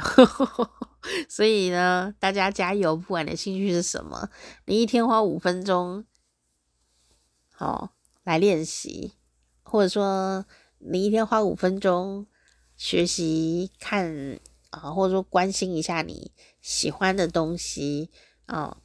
[1.27, 4.29] 所以呢，大家加油，不管你的兴趣是什么，
[4.65, 6.05] 你一天花五分钟，
[7.51, 7.89] 好、
[8.23, 9.15] 来练习，
[9.63, 10.45] 或者说。
[10.79, 12.27] 你一天花五分钟
[12.75, 18.11] 学习看啊，或者说关心一下你喜欢的东西
[18.45, 18.77] 啊，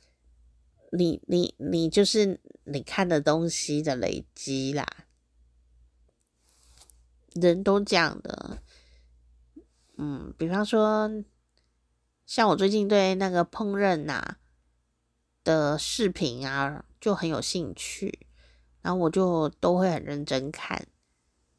[0.92, 4.86] 你你你就是你看的东西的累积啦。
[7.34, 8.62] 人都这样的，
[9.98, 11.10] 嗯，比方说，
[12.26, 14.36] 像我最近对那个烹饪呐
[15.44, 18.26] 的视频啊就很有兴趣，
[18.82, 20.88] 然后我就都会很认真看。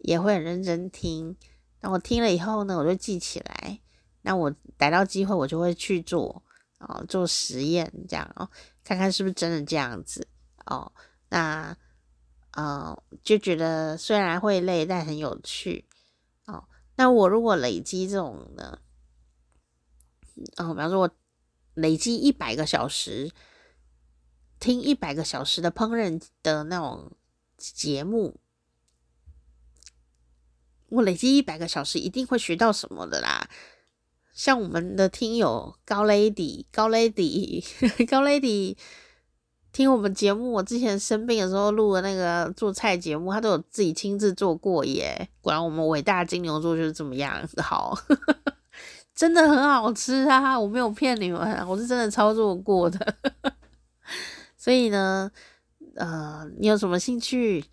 [0.03, 1.35] 也会很认真听，
[1.79, 3.79] 那我听了以后呢，我就记起来。
[4.23, 6.43] 那我逮到机会，我就会去做
[6.79, 8.49] 哦，做实验这样哦，
[8.83, 10.27] 看看是不是真的这样子
[10.65, 10.91] 哦。
[11.29, 11.75] 那
[12.51, 15.85] 呃，就觉得虽然会累，但很有趣
[16.45, 16.65] 哦。
[16.95, 18.79] 那我如果累积这种呢，
[20.57, 21.09] 哦，比方说我
[21.73, 23.31] 累积一百个小时，
[24.59, 27.11] 听一百个小时的烹饪的那种
[27.57, 28.39] 节目。
[30.91, 33.47] 我累积一百个小时，一定会学到什么的啦。
[34.33, 37.63] 像我们的听友高 lady、高 lady、
[38.09, 38.75] 高 lady，
[39.71, 45.29] 听我们节目，我之前生病的时候录的那个做菜节目，他都有自己亲自做过耶。
[45.41, 47.97] 果然我们伟大金牛座就是这么样好，
[49.15, 50.59] 真的很好吃啊！
[50.59, 53.15] 我没有骗你们，我是真的操作过的。
[54.57, 55.31] 所以呢，
[55.95, 57.63] 呃，你有什么兴趣？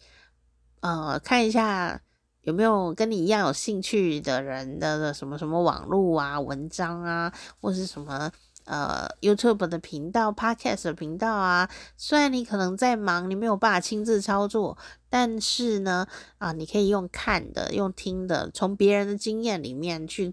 [0.81, 2.01] 呃，看一下
[2.49, 7.31] 有没有跟你一样有兴趣的人的什么什么网络啊、文章啊，
[7.61, 8.33] 或是什么
[8.65, 11.69] 呃 YouTube 的频道、Podcast 的频道啊。
[11.99, 14.79] 虽然你可能在忙，你没有办法亲自操作，
[15.11, 16.07] 但是呢，
[16.39, 20.33] 啊、你可以用看的、用听的，从别人的经验里面去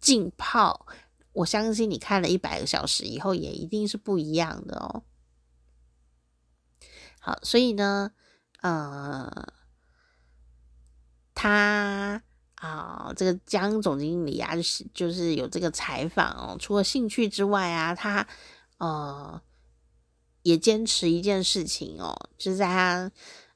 [0.00, 0.86] 浸泡。
[1.34, 5.02] 我相信你看了一百个小时以后，也一定是不一样的哦。
[7.20, 8.12] 好，所以呢，
[8.62, 9.30] 呃，
[11.34, 12.22] 他
[12.54, 16.56] 啊、这个江总经理啊，就是就是有这个采访哦。
[16.60, 18.26] 除了兴趣之外啊，他
[18.78, 19.42] 呃
[20.42, 23.10] 也坚持一件事情哦，就是在他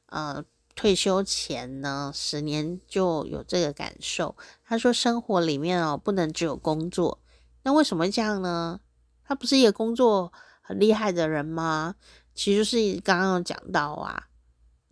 [0.06, 4.36] 呃退休前呢，十年就有这个感受。
[4.64, 7.20] 他说，生活里面哦，不能只有工作。
[7.62, 8.80] 那为什么这样呢？
[9.24, 11.94] 他不是一个工作很厉害的人吗？
[12.34, 14.25] 其实是刚刚有讲到啊，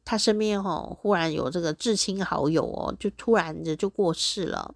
[0.05, 4.75] 他身边哦，忽然有这个至亲好友哦，就突然的就过世了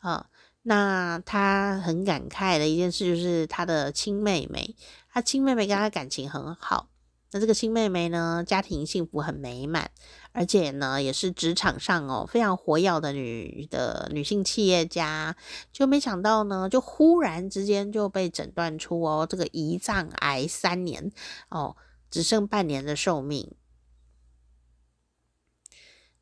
[0.00, 0.26] 啊。
[0.68, 4.74] 那他很感慨的一件事就是他的亲妹妹，
[5.12, 6.88] 他亲妹妹跟他感情很好。
[7.32, 9.90] 那这个亲妹妹呢，家庭幸福很美满，
[10.32, 15.36] 而且呢，也是职场上哦非常活跃的女的女性企业家。
[15.72, 21.10] 就没想到呢，就忽然之间就被诊断出哦，这个胰脏癌三年
[21.48, 21.76] 哦，
[22.10, 23.52] 只剩半年的寿命。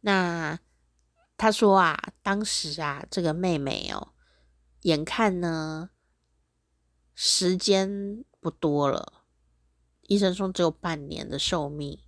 [0.07, 0.59] 那
[1.39, 4.13] 他说啊，当时啊，这个妹妹哦，
[4.83, 5.89] 眼看呢
[7.15, 9.23] 时间不多了。
[10.03, 11.99] 医生说只有半年的寿命，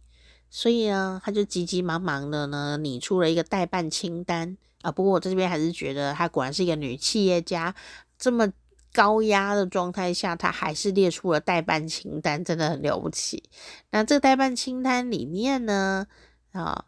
[0.50, 4.92] 所以呢，他就急急忙忙的呢拟出了一个待办清单啊。
[4.92, 7.74] 不过我这边还是觉得，她果然是一个女企业家，
[8.18, 8.52] 这么
[8.92, 13.48] 高压的状态下，她还是列出了待办清单，真的很了不起。
[13.90, 16.06] 那这个待办清单里面呢，
[16.52, 16.84] 啊，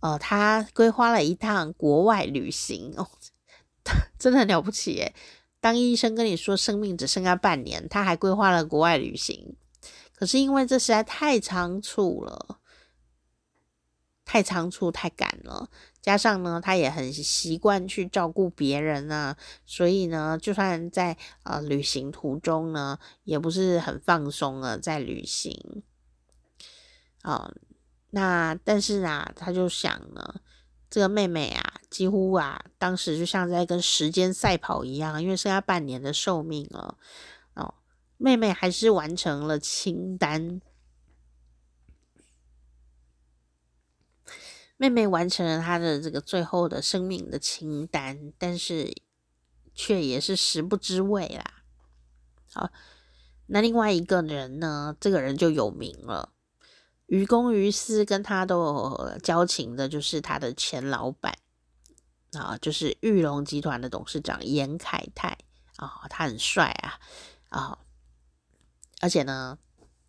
[0.00, 3.08] 呃，他规划了一趟国外旅行哦，
[4.18, 5.14] 真的很了不起耶。
[5.60, 9.56] 当医生跟你说生命只剩下半年，他还规划了国外旅行。
[10.14, 12.60] 可是因为这实在太仓促了，
[14.24, 15.68] 太仓促，太赶了，
[16.00, 25.82] 加上呢，他也很习惯去照顾别人啊，所以呢，就算在呃旅行途中呢，也不是很放松了，在旅行。
[27.22, 27.52] 啊、
[28.10, 30.40] 那但是啊，他就想呢，
[30.88, 36.96] 这个妹妹啊，几乎啊，当时就像在跟时间赛跑一样，因为剩下半年的寿命了。
[37.54, 37.74] 哦
[38.20, 40.60] 妹妹还是完成了清单，
[44.76, 48.92] 妹妹完成了她的这个最后的生命的清单，但是
[49.72, 51.62] 却也是食不知味啦。
[52.52, 52.72] 好，
[53.46, 54.96] 那另外一个人呢？
[54.98, 56.32] 这个人就有名了，
[57.08, 61.36] 于公于私跟他都有交情的，就是他的前老板
[62.32, 65.36] 啊，就是玉龙集团的董事长严凯泰
[65.76, 67.00] 啊，他很帅啊
[67.48, 67.78] 啊。
[69.00, 69.58] 而且呢，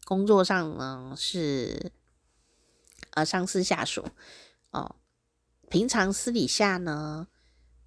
[0.06, 1.94] 工作上呢是
[3.12, 4.06] 呃上司下属
[4.72, 4.96] 哦，
[5.70, 7.28] 平常私底下呢，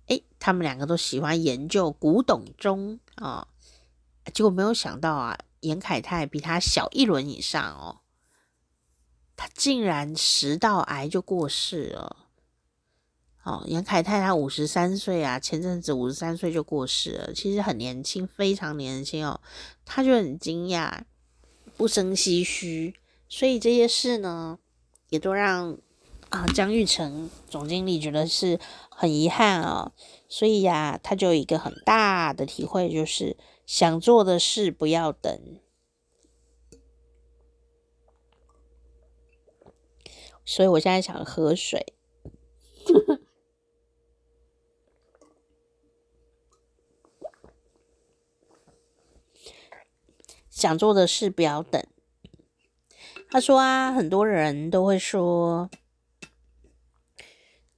[0.06, 3.48] 诶，他们两个都喜欢研究古董钟啊，
[4.32, 8.01] 结果没有想到啊，严凯泰比他小一轮以上哦，
[9.42, 12.16] 他竟然食道癌就过世了。
[13.42, 19.40] 哦，严凯泰他五十三岁啊，前阵子五十三岁就过世了，其实很年轻，非常年轻哦。
[19.84, 21.00] 他就很惊讶，
[21.76, 22.94] 不生唏嘘，
[23.28, 24.60] 所以这些事呢，
[25.08, 25.76] 也都让
[26.28, 29.90] 啊江玉成总经理觉得是很遗憾啊、
[30.28, 35.58] 所以呀、他就有一个很大的体会，就是想做的事不要等。
[40.52, 41.94] 所以我现在想喝水。
[50.50, 51.82] 想做的事不要等。
[53.30, 55.70] 他说啊，很多人都会说，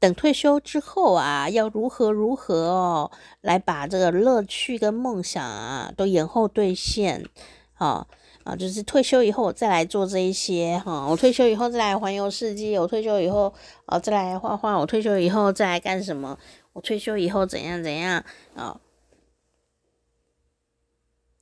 [0.00, 7.24] 等退休之后啊，要如何如何哦，来把这个乐趣跟梦想啊都延后兑现。
[7.72, 8.08] 好
[8.44, 13.52] 啊，就是退休以后我再来做这一些哈，我退休以后再来环游世界，我退休以后
[13.86, 16.38] 啊再来画画，我退休以后再来干什么？
[16.74, 18.24] 我退休以后怎样怎样
[18.54, 18.80] 啊？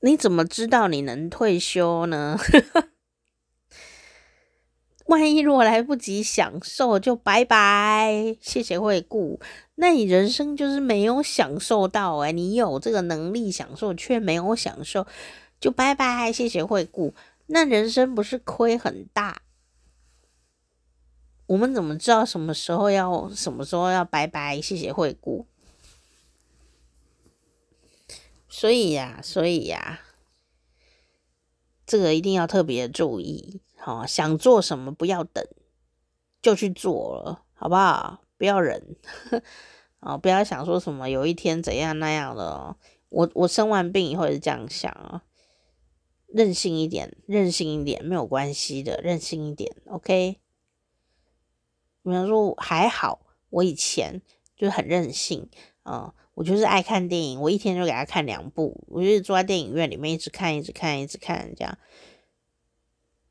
[0.01, 2.39] 你怎么知道你能退休呢？
[5.07, 9.41] 万一如果来不及享受，就拜拜，谢谢惠顾。
[9.75, 15.07] 那你人生就是没有享受到哎，你有这个能力享受，却没有享受，
[15.63, 17.15] 就拜拜，谢谢惠顾。
[17.47, 19.43] 那人生不是亏很大？
[21.47, 24.61] 我们怎么知道什么时候要什么时候要拜拜？
[24.61, 25.47] 谢谢惠顾。
[28.49, 30.01] 所以呀，所以呀，
[31.87, 33.61] 这个一定要特别注意。
[33.77, 35.47] 好，想做什么不要等，
[36.43, 38.21] 就去做了，好不好？
[38.37, 38.97] 不要忍。
[40.01, 42.75] 啊，不要想说什么有一天怎样那样的。
[43.11, 45.23] 我我生完病以后也是这样想啊，
[46.35, 50.41] 任性一点，任性一点没有关系的，任性一点，OK。
[52.03, 53.21] 比方说还好，
[53.51, 54.23] 我以前
[54.57, 55.49] 就很任性
[55.83, 61.79] 啊，我就是爱看电影，我一天就给他看两部，我就坐在电影院里面一直看，一直看，一直看，这样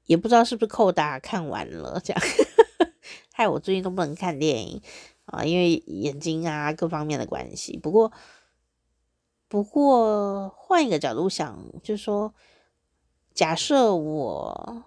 [0.06, 2.24] 也不知道是不是扣打看完了，这样
[3.34, 4.82] 害我最近都不能看电影
[5.26, 7.78] 啊，因为眼睛啊各方面的关系。
[7.78, 8.12] 不过，
[9.48, 12.34] 不过换一个角度想，就是说，
[13.42, 14.84] 假设我。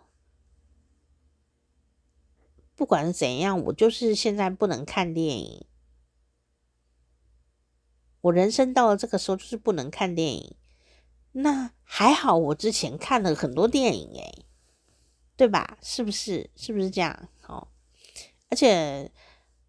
[2.76, 5.66] 不管怎样，我就是现在不能看电影。
[8.20, 10.54] 我人生到了这个时候，就是不能看电影。
[11.32, 14.46] 那还好，我之前看了很多电影，诶，
[15.36, 15.76] 对吧？
[15.82, 16.48] 是不是？
[16.54, 17.28] 是不是这样？
[17.48, 17.66] 哦，
[18.50, 19.10] 而且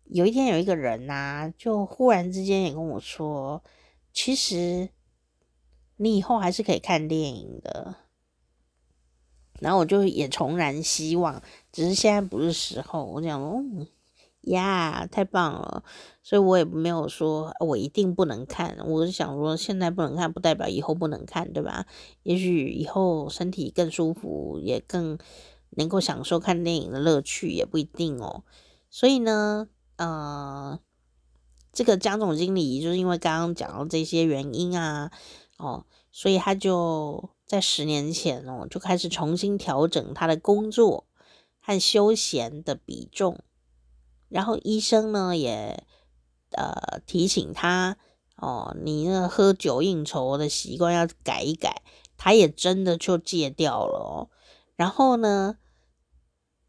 [0.03, 3.63] 有一天有一个人呐，就忽然之间也跟我说，
[4.13, 4.89] 其实
[5.95, 8.04] 你以后还是可以看电影的。
[9.59, 11.41] 然后我就也重燃希望，
[11.71, 13.05] 只是现在不是时候。
[13.05, 13.63] 我讲哦
[14.41, 15.83] 呀，太棒了，
[16.21, 18.77] 所以我也没有说我一定不能看。
[18.85, 21.85] 我是想说，现在不能看，不代表以后不能看，对吧？
[22.23, 25.17] 也许以后身体更舒服，也更
[25.71, 28.43] 能够享受看电影的乐趣，也不一定哦。
[28.89, 30.79] 所以呢，呃，
[31.73, 35.11] 这个江总经理就是因为刚刚讲到这些原因啊，
[35.57, 37.29] 哦，所以他就。
[37.45, 41.05] 在十年前哦，就开始重新调整他的工作
[41.59, 43.39] 和休闲的比重，
[44.29, 45.85] 然后医生呢也
[46.51, 47.97] 呃提醒他
[48.35, 51.83] 哦，你那喝酒应酬的习惯要改一改，
[52.17, 54.29] 他也真的就戒掉了。
[54.75, 55.57] 然后呢，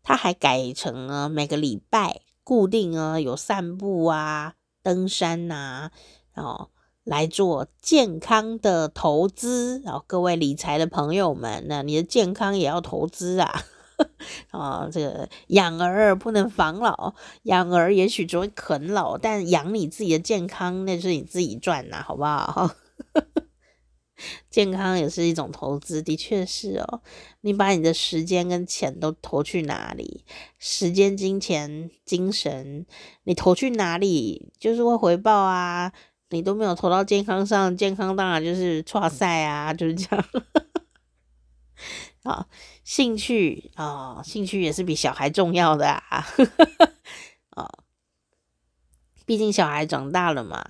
[0.02, 5.90] 他还改成了每个礼拜固定啊有散步啊、登山呐，
[6.34, 6.70] 哦。
[7.07, 13.62] 来做健康的投资，然后各位理财的朋友们，那你的健康也要投资啊！
[14.50, 22.74] 啊， 这个养儿不能防老，养儿也许只会啃老，但养你自己的健康，那是你自己赚呐，好不好？
[24.50, 27.02] 健康也是一种投资，的确是哦。
[27.42, 30.24] 你把你的时间跟钱都投去哪里？
[30.59, 32.84] 时间、金钱、精神，
[33.22, 35.92] 你投去哪里，就是会回报啊。
[36.30, 40.24] 你都没有投到健康上，健康当然就是挫赛啊，就是这样。
[42.24, 42.46] 啊，
[42.82, 46.26] 兴趣啊，兴趣也是比小孩重要的啊。
[47.50, 47.70] 啊，
[49.24, 50.64] 毕竟小孩长大了嘛，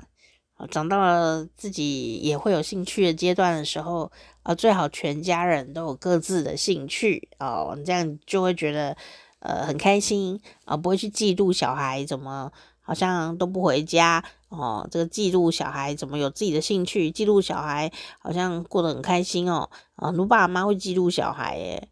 [0.57, 8.94] 啊，长到了自己也会有兴趣的阶段的时候，啊，最好全家人都有各自的兴趣哦，这样就会觉得
[9.38, 12.52] 呃很开心啊，不会去嫉妒小孩怎么。
[12.87, 17.11] 好像都不回家哦，这个嫉妒小孩怎么有自己的兴趣？
[17.11, 21.89] 嫉妒小孩好像过得很开心哦，啊，如爸妈会嫉妒小孩耶，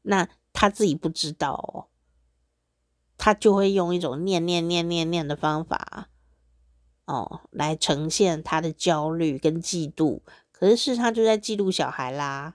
[0.00, 1.92] 那他自己不知道哦，
[3.18, 6.08] 他就会用一种念念念念念的方法
[7.04, 12.54] 哦，来呈现他的焦虑跟嫉妒，可是事实上就在嫉妒小孩啦。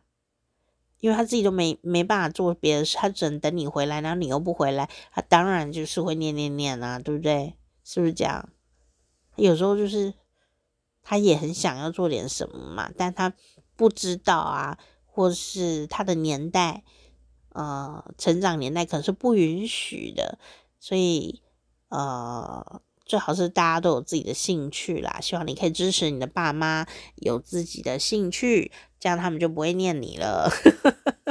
[1.02, 7.56] 因为他自己都没没办法做别的事，他只能等你回来，然后你又不回来，他当然就是会念念念啊，对不对？
[7.90, 8.50] 是不是这样？
[9.36, 10.14] 有时候就是
[11.02, 13.34] 他也很想要做点什么嘛，但他
[13.76, 16.84] 不知道啊，或是他的年代，
[17.54, 20.38] 呃，成长年代可能是不允许的，
[20.80, 21.42] 所以
[21.88, 22.82] 呃。
[23.06, 26.86] 最好是大家都有自己的兴趣啦，希望你可以支持你的爸妈
[27.16, 30.48] 有自己的兴趣，这样他们就不会念你了。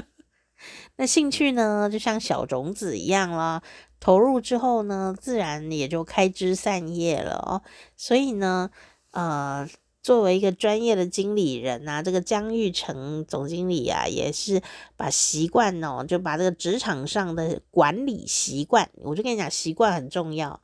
[0.99, 3.63] 那兴趣呢，就像小种子一样啦，
[4.01, 7.63] 投入之后呢，自然也就开枝散叶了哦。
[7.97, 8.71] 所以呢，
[9.11, 9.69] 呃，
[10.03, 14.63] 作为一个专业的经理人啊，这个江玉成总经理啊，也是
[14.97, 20.61] 把习惯哦，就把这个职场上的管理习惯，我就跟你讲，习惯很重要。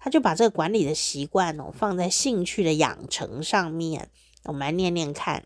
[0.00, 4.10] 他就把这个管理的习惯哦放在兴趣的养成上面，
[4.44, 5.44] 我们来念念看，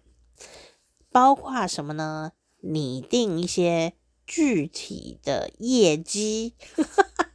[1.11, 2.32] 包括什么呢？
[2.61, 6.55] 拟定一些具体的业绩。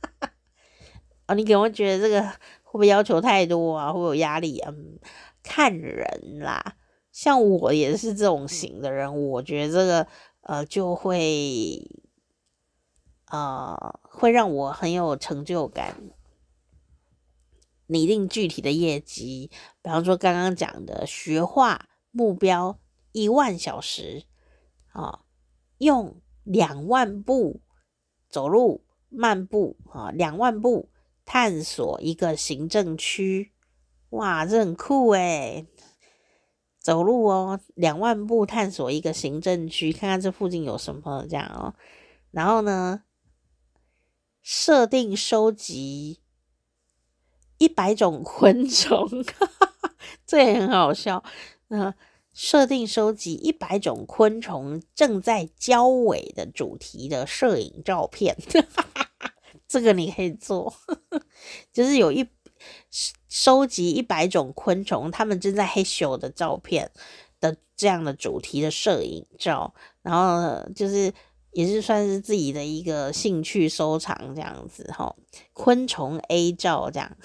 [1.28, 2.22] 啊，你可能觉得这个
[2.64, 3.92] 会不会要求太多啊？
[3.94, 4.72] 会有压力啊？
[4.76, 4.98] 嗯，
[5.44, 6.78] 看人啦，
[7.12, 10.08] 像我也是这种型的人，我觉得这个
[10.42, 11.86] 呃就会
[13.30, 15.96] 呃会让我很有成就感。
[17.88, 19.50] 拟定具体的业绩，
[19.82, 22.80] 比方说刚刚讲的学画目标
[23.12, 24.24] 一万小时
[24.94, 25.22] 啊，
[25.78, 27.62] 用两万步
[28.30, 30.90] 走路漫步啊，两万步。
[31.28, 33.52] 探索一个行政区，
[34.12, 35.68] 哇，这很酷诶，
[36.80, 41.76] 走路哦，两万步探索一个行政区，看看这附近有什么这样哦。
[42.32, 43.04] 然后呢，
[44.42, 46.22] 设定收集
[47.58, 49.06] 一百种昆虫，
[50.26, 51.22] 这也很好笑。
[51.68, 51.94] 那
[52.32, 58.38] 设定收集一百种昆虫正在交尾的主题的摄影照片。
[59.68, 60.74] 这个你可以做，
[61.74, 62.26] 就是有一
[63.28, 66.90] 收集一百种昆虫，它们正在嘿咻的照片
[67.42, 71.14] 的这样的主题的摄影照，然后就是
[71.52, 75.14] 也是算是自己的一个兴趣收藏这样子哈。
[75.52, 77.18] 昆虫 A 照这样，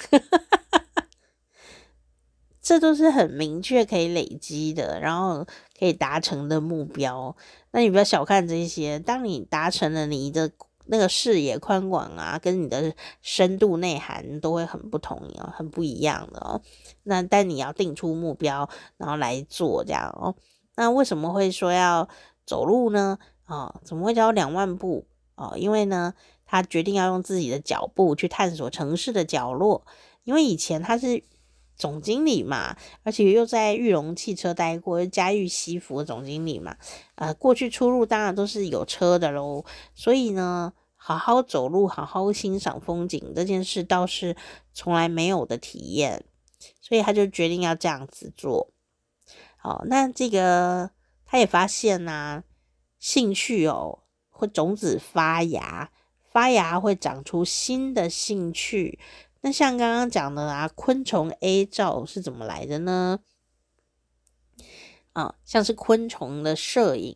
[2.61, 5.47] 这都是很明确可以累积的，然后
[5.79, 7.37] 可以达成的目标。
[7.71, 10.51] 那你不要小看这些，当你达成了你的。
[10.87, 16.61] 那个视野宽广啊，跟你的深度内涵都会很不同哦，很不一样的哦。
[17.05, 20.35] 那但你要定出目标，然后来做这样哦。
[20.77, 22.09] 那为什么会说要
[22.45, 23.19] 走路呢？
[23.45, 25.07] 啊、哦，怎么会叫两万步？
[25.35, 26.15] 哦，因为呢，
[26.47, 29.85] 他决定要用自己的脚步去探索城市的角落。
[30.25, 31.25] 因为以前他是
[31.75, 36.77] 总经理嘛，而且又在裕隆汽车待过，嘉裕西服的总经理嘛，
[37.17, 39.65] 呃，过去出入当然都是有车的喽。
[39.95, 44.37] 所以呢，好好走路，好好欣赏风景这件事倒是
[44.73, 46.25] 从来没有的体验，
[46.81, 48.71] 所以他就决定要这样子做。
[49.57, 50.91] 好，那这个
[51.25, 52.45] 他也发现呢、啊，
[52.99, 55.91] 兴趣哦，会种子发芽，
[56.31, 58.99] 发芽会长出新的兴趣。
[59.43, 63.19] 那像刚刚讲的啊，昆虫 A 照是怎么来的呢？
[65.13, 67.15] 啊，像是昆虫的摄影，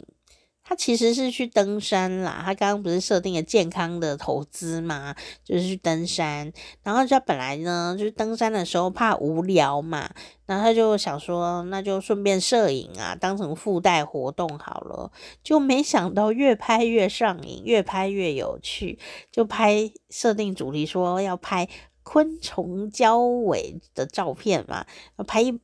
[0.63, 2.43] 它其实是去登山啦。
[2.45, 5.15] 他刚刚不是设定了健康的投资吗？
[5.45, 6.53] 就是去登山，
[6.83, 10.11] 然后他本来呢，就是登山的时候怕无聊嘛，
[10.47, 15.13] 然后他就想说，那就顺便摄影啊，当成附带活动好了。
[15.45, 18.99] 就没想到越拍越上瘾，越拍越有趣，
[19.31, 21.69] 就拍设定主题说要拍。
[22.09, 24.87] 昆虫交尾的照片嘛，
[25.27, 25.59] 拍一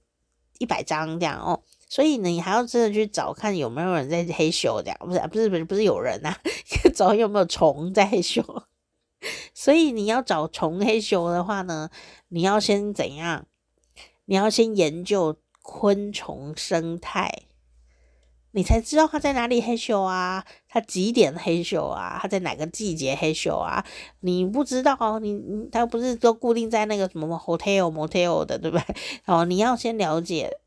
[0.59, 6.35] 一百张这样哦，所以呢，你还要真的去找看有没有人在嘿咻这样，不是不是不是不是有人呐，
[6.97, 8.45] 找有没有虫在嘿咻，
[9.55, 11.91] 所以你要找虫嘿咻的话呢，
[12.27, 13.47] 你要先怎样？
[14.25, 17.45] 你要先研究昆虫生态。
[18.55, 23.85] 你才知道它在哪里嘿咻啊，它几点嘿咻啊，它在哪个季节嘿咻啊？
[24.21, 28.85] 你不知道哦，你你它不是都固定在那个什么 hotel motel 的，对不对？
[29.27, 30.59] 哦，你要先了解，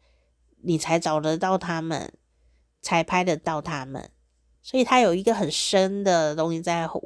[0.63, 2.11] 你才找得到他们，
[2.81, 4.09] 才拍得到他们。
[4.63, 6.99] 所以它有一个很深的东西在后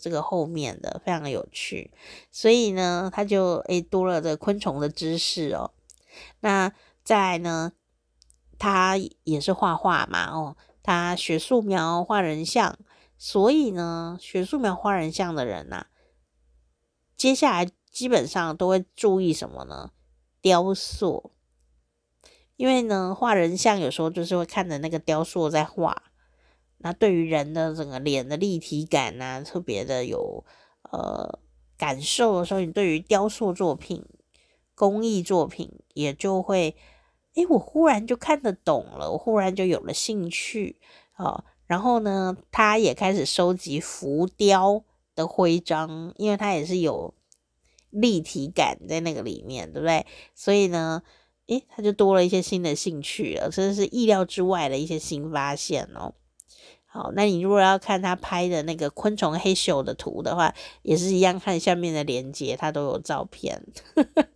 [0.00, 1.92] 这个后面的，非常的有趣。
[2.30, 5.72] 所以呢，它就诶多了这昆虫的知识哦。
[6.40, 6.72] 那
[7.04, 7.72] 再呢？
[8.62, 12.78] 他也是画画嘛，哦，他学素描、画人像，
[13.18, 15.86] 所以呢，学素描、画人像的人呐、
[17.16, 19.90] 接下来基本上都会注意什么呢？
[20.40, 21.32] 雕塑，
[22.54, 26.00] 因为呢，画人像有时候就是会看着那个雕塑在画，
[26.78, 30.44] 那对于人的整个脸的立体感啊，特别的有
[30.92, 31.40] 呃
[31.76, 34.06] 感受的时候，你对于雕塑作品、
[34.76, 36.76] 工艺作品也就会。
[37.34, 40.78] 诶，我忽然就看得懂了，我忽然就有了兴趣
[41.12, 41.44] 啊。
[41.66, 47.14] 然后呢，他也开始收集浮雕的徽章，因为他也是有
[47.88, 50.04] 立体感在那个里面，对不对？
[50.34, 51.02] 所以呢，
[51.46, 56.12] 诶，他就多了一些新的兴趣了，真的是意料之外的一些新发现哦。
[56.84, 63.64] 好，那你如果要看他拍的那个昆虫黑秀的图的话，也是一样，看下面的链接，他都有照片。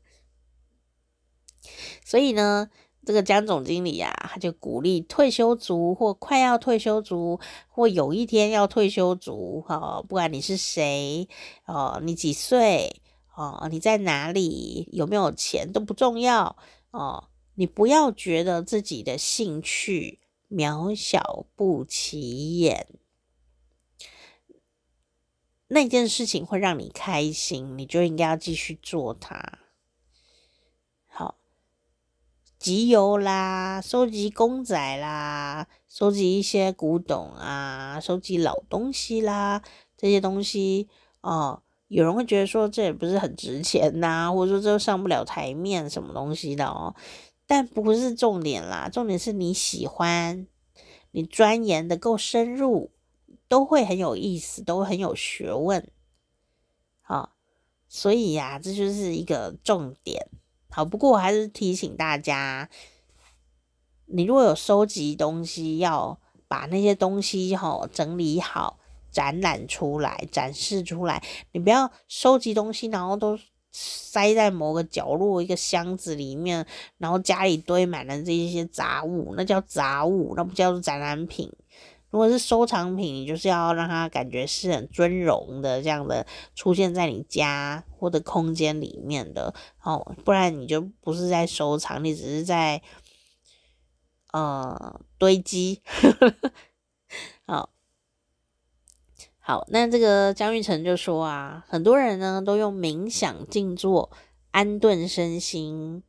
[2.03, 2.71] 所以呢。
[3.07, 7.39] 这个江总经理呀、啊，他就鼓励退休族或快要退休族，
[7.69, 11.29] 或有一天要退休族，哈，不管你是谁，
[11.67, 13.01] 哦，你几岁，
[13.37, 16.57] 哦，你在哪里，有没有钱都不重要，
[16.91, 20.19] 哦，你不要觉得自己的兴趣
[20.51, 22.89] 渺小不起眼，
[25.69, 29.61] 那件事情会让你开心，你就应该要继续做它。
[31.07, 31.37] 好，
[32.67, 39.63] 集邮啦，收集公仔啦，收集一些古董啊，收集老东西啦，
[39.97, 40.89] 这些东西
[41.21, 41.63] 哦。
[41.87, 46.97] 有人会觉得说，这也不是很值钱呐、或者说这上不了台面什么东西的哦，
[47.47, 50.49] 但不是重点啦，重点是你喜欢，
[51.13, 52.91] 你钻研的够深入，
[53.47, 55.89] 都会很有意思，都很有学问，
[57.01, 57.37] 好，
[57.87, 60.27] 所以呀、这就是一个重点。
[60.77, 62.69] 好，不过我还是提醒大家，
[64.05, 68.79] 你如果有收集东西，要把那些东西哈整理好。
[69.11, 71.23] 展览出来，展示出来。
[71.53, 73.39] 你不要收集东西，然后都
[73.73, 76.67] 塞在某个角落一个箱子里面，
[76.99, 81.51] 然后家里堆满了这些杂物，那叫杂物，那不叫做展览品。
[82.17, 89.53] 如果是收藏品，你就是要让它感觉是很尊荣的，这样的出现在你家或者空间里面的
[89.83, 92.81] 哦，不然你就不是在收藏，你只是在
[94.33, 95.83] 呃堆积。
[97.45, 97.69] 好。
[99.39, 104.11] 好，那这个江玉成就说啊，很多人呢都用冥想静坐
[104.53, 106.03] 安顿身心，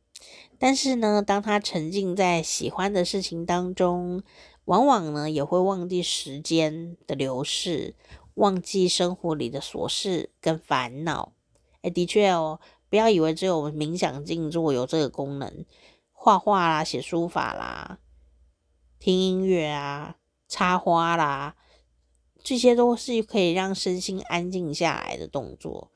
[0.58, 4.22] 但是呢，当他沉浸在喜欢的事情当中，
[4.68, 7.94] 往往呢也会忘记时间的流逝，
[8.34, 11.32] 忘记生活里的琐事跟烦恼。
[11.80, 12.60] 诶，的确哦，
[12.90, 15.64] 不要以为只有冥想静坐有这个功能，
[16.12, 17.98] 画画啦、写书法啦、
[18.98, 21.56] 听音乐啊、插花啦。
[22.44, 25.90] 这些都是可以让身心安静下来的动作，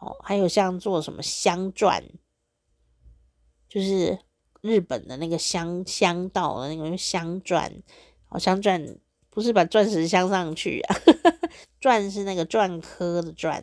[0.00, 2.02] 哦，还有像做什么香篆，
[3.68, 4.18] 就是
[4.60, 7.82] 日本的那个香香道的那个香篆，
[8.36, 8.98] 好像钻
[9.30, 10.96] 不是把钻石镶上去啊，
[11.80, 13.62] 钻是那个篆刻的篆，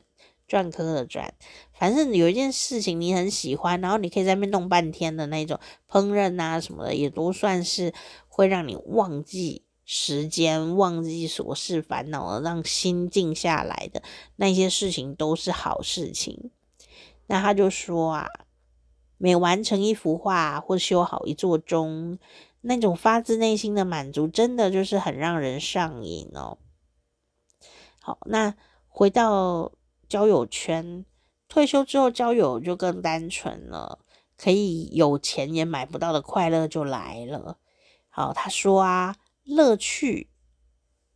[0.50, 1.30] 篆刻的篆，
[1.74, 7.94] 反正有一件事情你很喜欢，然后你可以在那边弄半天的那种烹饪啊什么的，也都算是
[8.28, 9.62] 会让你忘记。
[9.86, 14.02] 时间忘记琐事烦恼了，让心静下来的
[14.38, 16.50] 那些事情都是好事情。
[17.28, 18.28] 那他就说啊，
[19.18, 22.18] 每完成一幅画或修好一座钟，
[22.64, 26.58] 那种发自内心的满足，真的就是很让人上瘾哦。
[28.02, 28.56] 好，那
[28.88, 29.72] 回到
[30.10, 31.06] 交友圈，
[31.48, 34.00] 退休之后交友就更单纯了，
[34.36, 37.60] 可以有钱也买不到的快乐就来了。
[38.10, 39.16] 好，他说啊。
[39.46, 40.30] 乐趣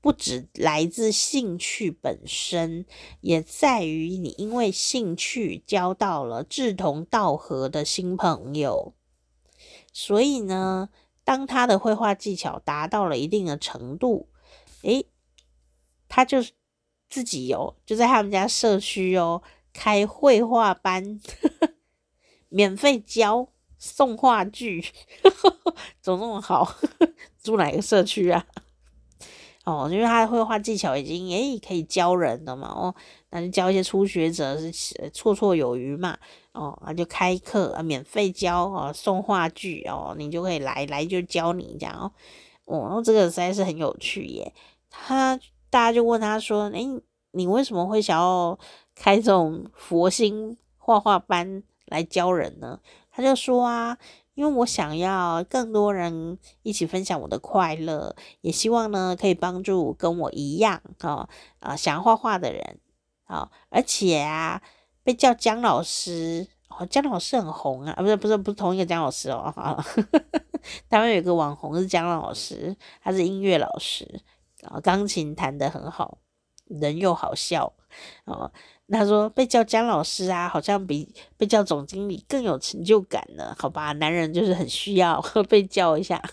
[0.02, 2.86] 不只来自兴趣本身，
[3.22, 8.94] 也在于你因为兴趣交到了志同道合的新朋友。
[9.94, 10.90] 所以呢，
[11.28, 14.30] 当他的绘画技巧达到了一定的程度，
[14.84, 15.06] 诶，
[16.08, 16.38] 他就
[17.10, 21.74] 自己有就在他们家社区哦开绘画班，呵 呵
[22.48, 23.50] 免费教。
[23.80, 24.84] 送画具，
[26.02, 26.76] 怎么那么好？
[27.44, 28.44] 住哪个社区啊？
[29.68, 32.70] 哦，因为他绘画技巧已经诶、欸、可以教人了嘛。
[32.70, 32.96] 哦，
[33.32, 34.72] 那就教一些初学者是
[35.12, 36.18] 绰绰有余嘛。
[36.54, 42.10] 哦，那就开课啊，免费教啊，送画具哦，你就可以来来就教你这样哦。
[42.64, 44.54] 哦，然后这个实在是很有趣耶。
[44.90, 45.38] 他
[45.70, 46.88] 大家就问他说：“诶、
[47.32, 48.58] 你为什么会想要
[48.96, 52.80] 开这种佛心画画班来教人呢？”
[53.12, 53.98] 他就说啊，
[54.38, 61.28] 因为我想要更多人一起分享我的快乐，也希望呢可以帮助跟我一样啊
[61.60, 62.78] 啊想要画画的人
[63.24, 64.62] 啊，而且啊
[65.04, 69.84] 被叫姜老师哦，姜老师很红啊，不是不是不是同一个姜老师哦，啊，
[70.88, 74.22] 台湾有一个网红是姜老师，他是音乐老师
[74.62, 76.20] 啊，钢琴弹得很好，
[76.70, 77.74] 人又好笑
[78.26, 78.52] 哦。
[78.90, 83.54] 他说被叫姜老师啊，好像比被叫总经理更有成就感呢。
[83.60, 86.24] 好吧，男人就是很需要 被叫一下。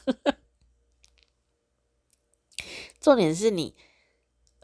[3.00, 3.74] 重点是你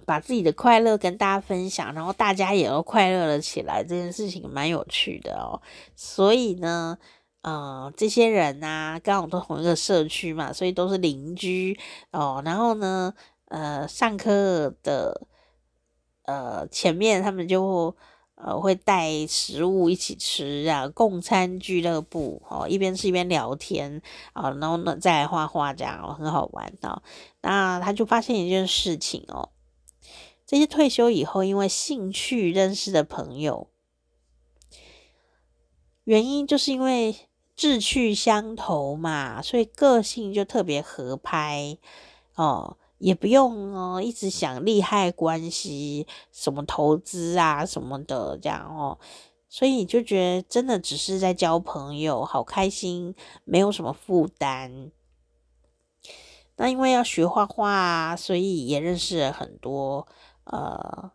[0.06, 5.60] 把自己的快乐跟大家分享，然后大家也都快乐了起来，这件事情蛮有趣的哦。
[5.96, 6.96] 所以呢，
[7.42, 11.76] 呃，这些人啊，刚好都同一个社区嘛，所以都是邻居
[12.12, 12.40] 哦。
[12.44, 13.12] 然后呢，
[13.46, 15.26] 呃，上课的。
[16.30, 17.96] 呃，前面他们就
[18.36, 24.00] 呃会带食物一起吃啊，共餐俱乐部哦，一边吃一边聊天
[24.32, 27.02] 啊，然后呢再来画画这样，很好玩哦。
[27.40, 29.50] 那他就发现一件事情哦，
[30.46, 33.68] 这些退休以后因为兴趣认识的朋友，
[36.04, 37.16] 原因就是因为
[37.56, 41.76] 志趣相投嘛，所以个性就特别合拍
[42.36, 42.76] 哦。
[43.00, 48.98] 也不用哦，一直想利害关系，什么投资啊什么的这样哦，
[49.48, 54.92] 所以就觉得真的只是在交朋友，好开心，没有什么负担。
[56.56, 60.06] 那因为要学画画啊，所以也认识了很多
[60.44, 61.10] 呃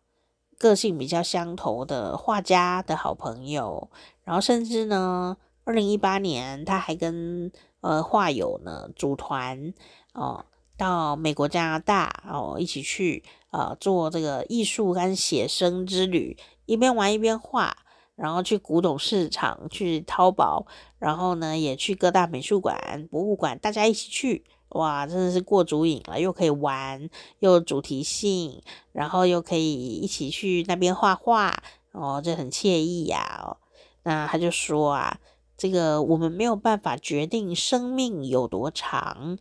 [0.58, 3.88] 个性比较相投的画家的好朋友，
[4.24, 9.72] 然后甚至呢，二零一八年他还跟呃画友呢组团
[10.14, 10.44] 哦。
[10.76, 17.76] 到美国、加拿大哦，一起去呃做这个艺术跟写生之旅，一边玩一边画，
[18.14, 20.66] 然后去古董市场、去淘宝，
[20.98, 27.08] 然后呢也去各大美术馆、博物馆，大家一起去，哇，真的是过足瘾了，又可以玩，
[27.38, 28.62] 又主题性，
[28.92, 31.62] 然后又可以一起去那边画画，
[31.92, 33.56] 哦，这很惬意呀，
[34.02, 35.18] 那他就说啊，
[35.56, 39.38] 这个我们没有办法决定生命有多长。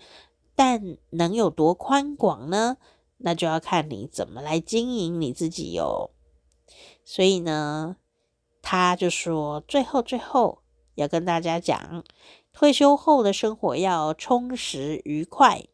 [0.56, 2.78] 但能有多宽广呢？
[3.18, 6.12] 那就要看你怎么来经营你自己哟。
[7.04, 7.98] 所以呢，
[8.62, 10.64] 他就说，最后最后
[10.96, 12.04] 要跟大家讲，
[12.52, 15.66] 退休后的生活要充实愉快，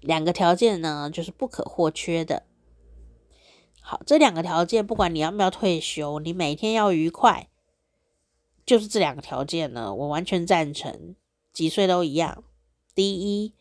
[0.00, 2.44] 两个条件呢，就是不可或缺的。
[3.80, 7.48] 好，这两个条件，不管你要不要退休，你每天要愉快，
[8.64, 11.14] 就是这两个条件呢，我完全赞成，
[11.52, 12.44] 几岁都一样。
[12.96, 13.52] 第一，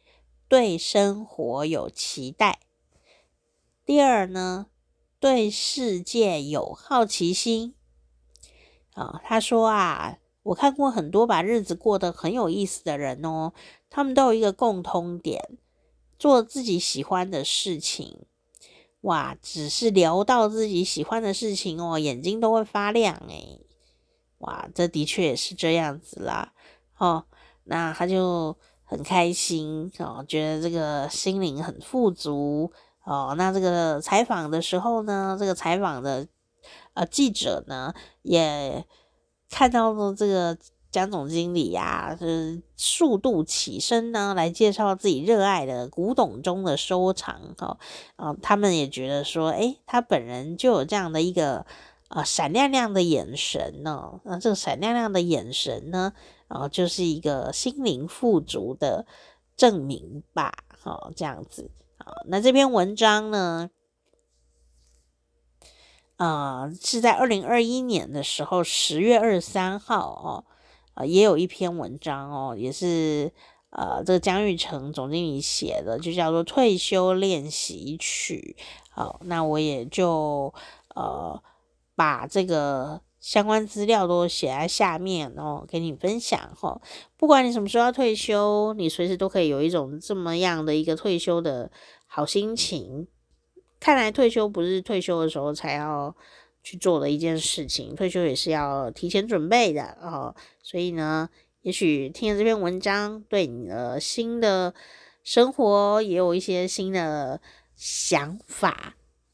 [0.48, 2.54] 对生活有期待；
[3.86, 4.68] 第二呢，
[5.20, 7.76] 对世界有好奇心。
[8.94, 13.52] 啊，他说啊，我看过很多把日子过得很有意思的人哦，
[13.90, 15.58] 他们都有一个共通点，
[16.18, 18.26] 做自己喜欢的事情。
[19.02, 23.60] 哇，只是聊到自己喜欢的事情哦，眼睛都会发亮诶。
[24.38, 26.54] 哇，这的确也是这样子啦。
[26.98, 27.26] 哦，
[27.66, 28.58] 那他就。
[28.86, 32.72] 很开心哦，觉得这个心灵很富足
[33.04, 33.34] 哦。
[33.38, 36.28] 那这个采访的时候呢，这个采访的
[36.94, 38.86] 呃记者呢，也
[39.50, 40.58] 看到了这个
[40.92, 47.78] 江总经理呀，就是数度起身呢，来介绍自己热爱的古董中的收藏哈。
[48.16, 51.66] 啊，他们也觉得说，诶，他本人就有这样的一个
[52.08, 54.20] 啊闪亮亮的眼神呢。
[54.24, 56.14] 那这个闪亮亮的眼神呢，
[56.48, 59.06] 啊就是一个心灵富足的
[59.58, 63.70] 证明吧，好，这样子，好，那这篇文章呢，
[66.18, 70.46] 啊，是在二零二一年的时候，十月二十三号哦，
[70.94, 73.32] 呃，也有一篇文章哦，也是
[73.72, 78.56] 呃，这个江玉成总经理写的，就叫做《退休练习曲》。
[78.90, 80.54] 好，那我也就
[80.96, 81.42] 呃
[81.96, 83.02] 把这个。
[83.18, 86.80] 相关资料都写在下面哦，给你分享哈。
[87.18, 91.72] 不管你什么时候要退休，你随时都可以有一种这么样的一个退休的
[92.06, 93.08] 好心情。
[93.80, 96.16] 看来退休不是退休的时候才要
[96.62, 100.36] 去做的一件事情，退休也是要提前准备的哦。
[100.62, 101.28] 所以呢，
[101.64, 104.76] 也许听了这篇文章，对你的新的
[105.24, 107.42] 生活也有一些新的
[107.76, 108.94] 想法，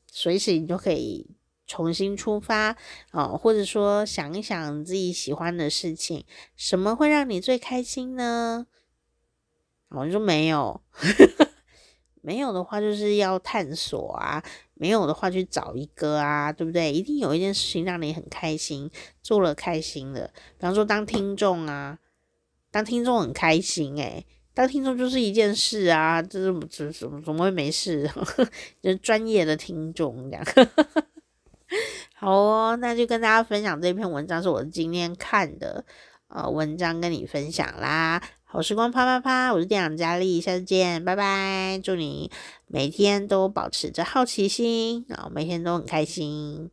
[0.09, 1.35] 随时你都可以。
[1.71, 2.75] 重新出发
[3.11, 6.25] 啊，或者说想一想自己喜欢的事情，
[6.57, 8.67] 什么会让你最开心呢？
[9.87, 10.81] 我说没有，
[12.21, 14.43] 没有的话就是要探索啊，
[14.73, 16.91] 没有的话去找一个啊，对不对？
[16.91, 18.91] 一定有一件事情让你很开心，
[19.23, 21.99] 做了开心的，比方说当听众啊，
[22.69, 28.11] 当听众很开心诶、当听众就是一件事啊，这是怎怎么怎么会没事？
[28.83, 30.45] 就是专业的听众这样。
[32.15, 35.85] 好哦，那就跟大家分享这篇文章，是我今天看的
[36.27, 38.21] 呃文章，跟你分享啦。
[38.43, 41.79] 好时光啪啪啪，我是店长佳丽，下次见，拜拜。
[41.83, 42.31] 祝你
[42.67, 46.71] 每天都保持着好奇心，然后每天都很开心。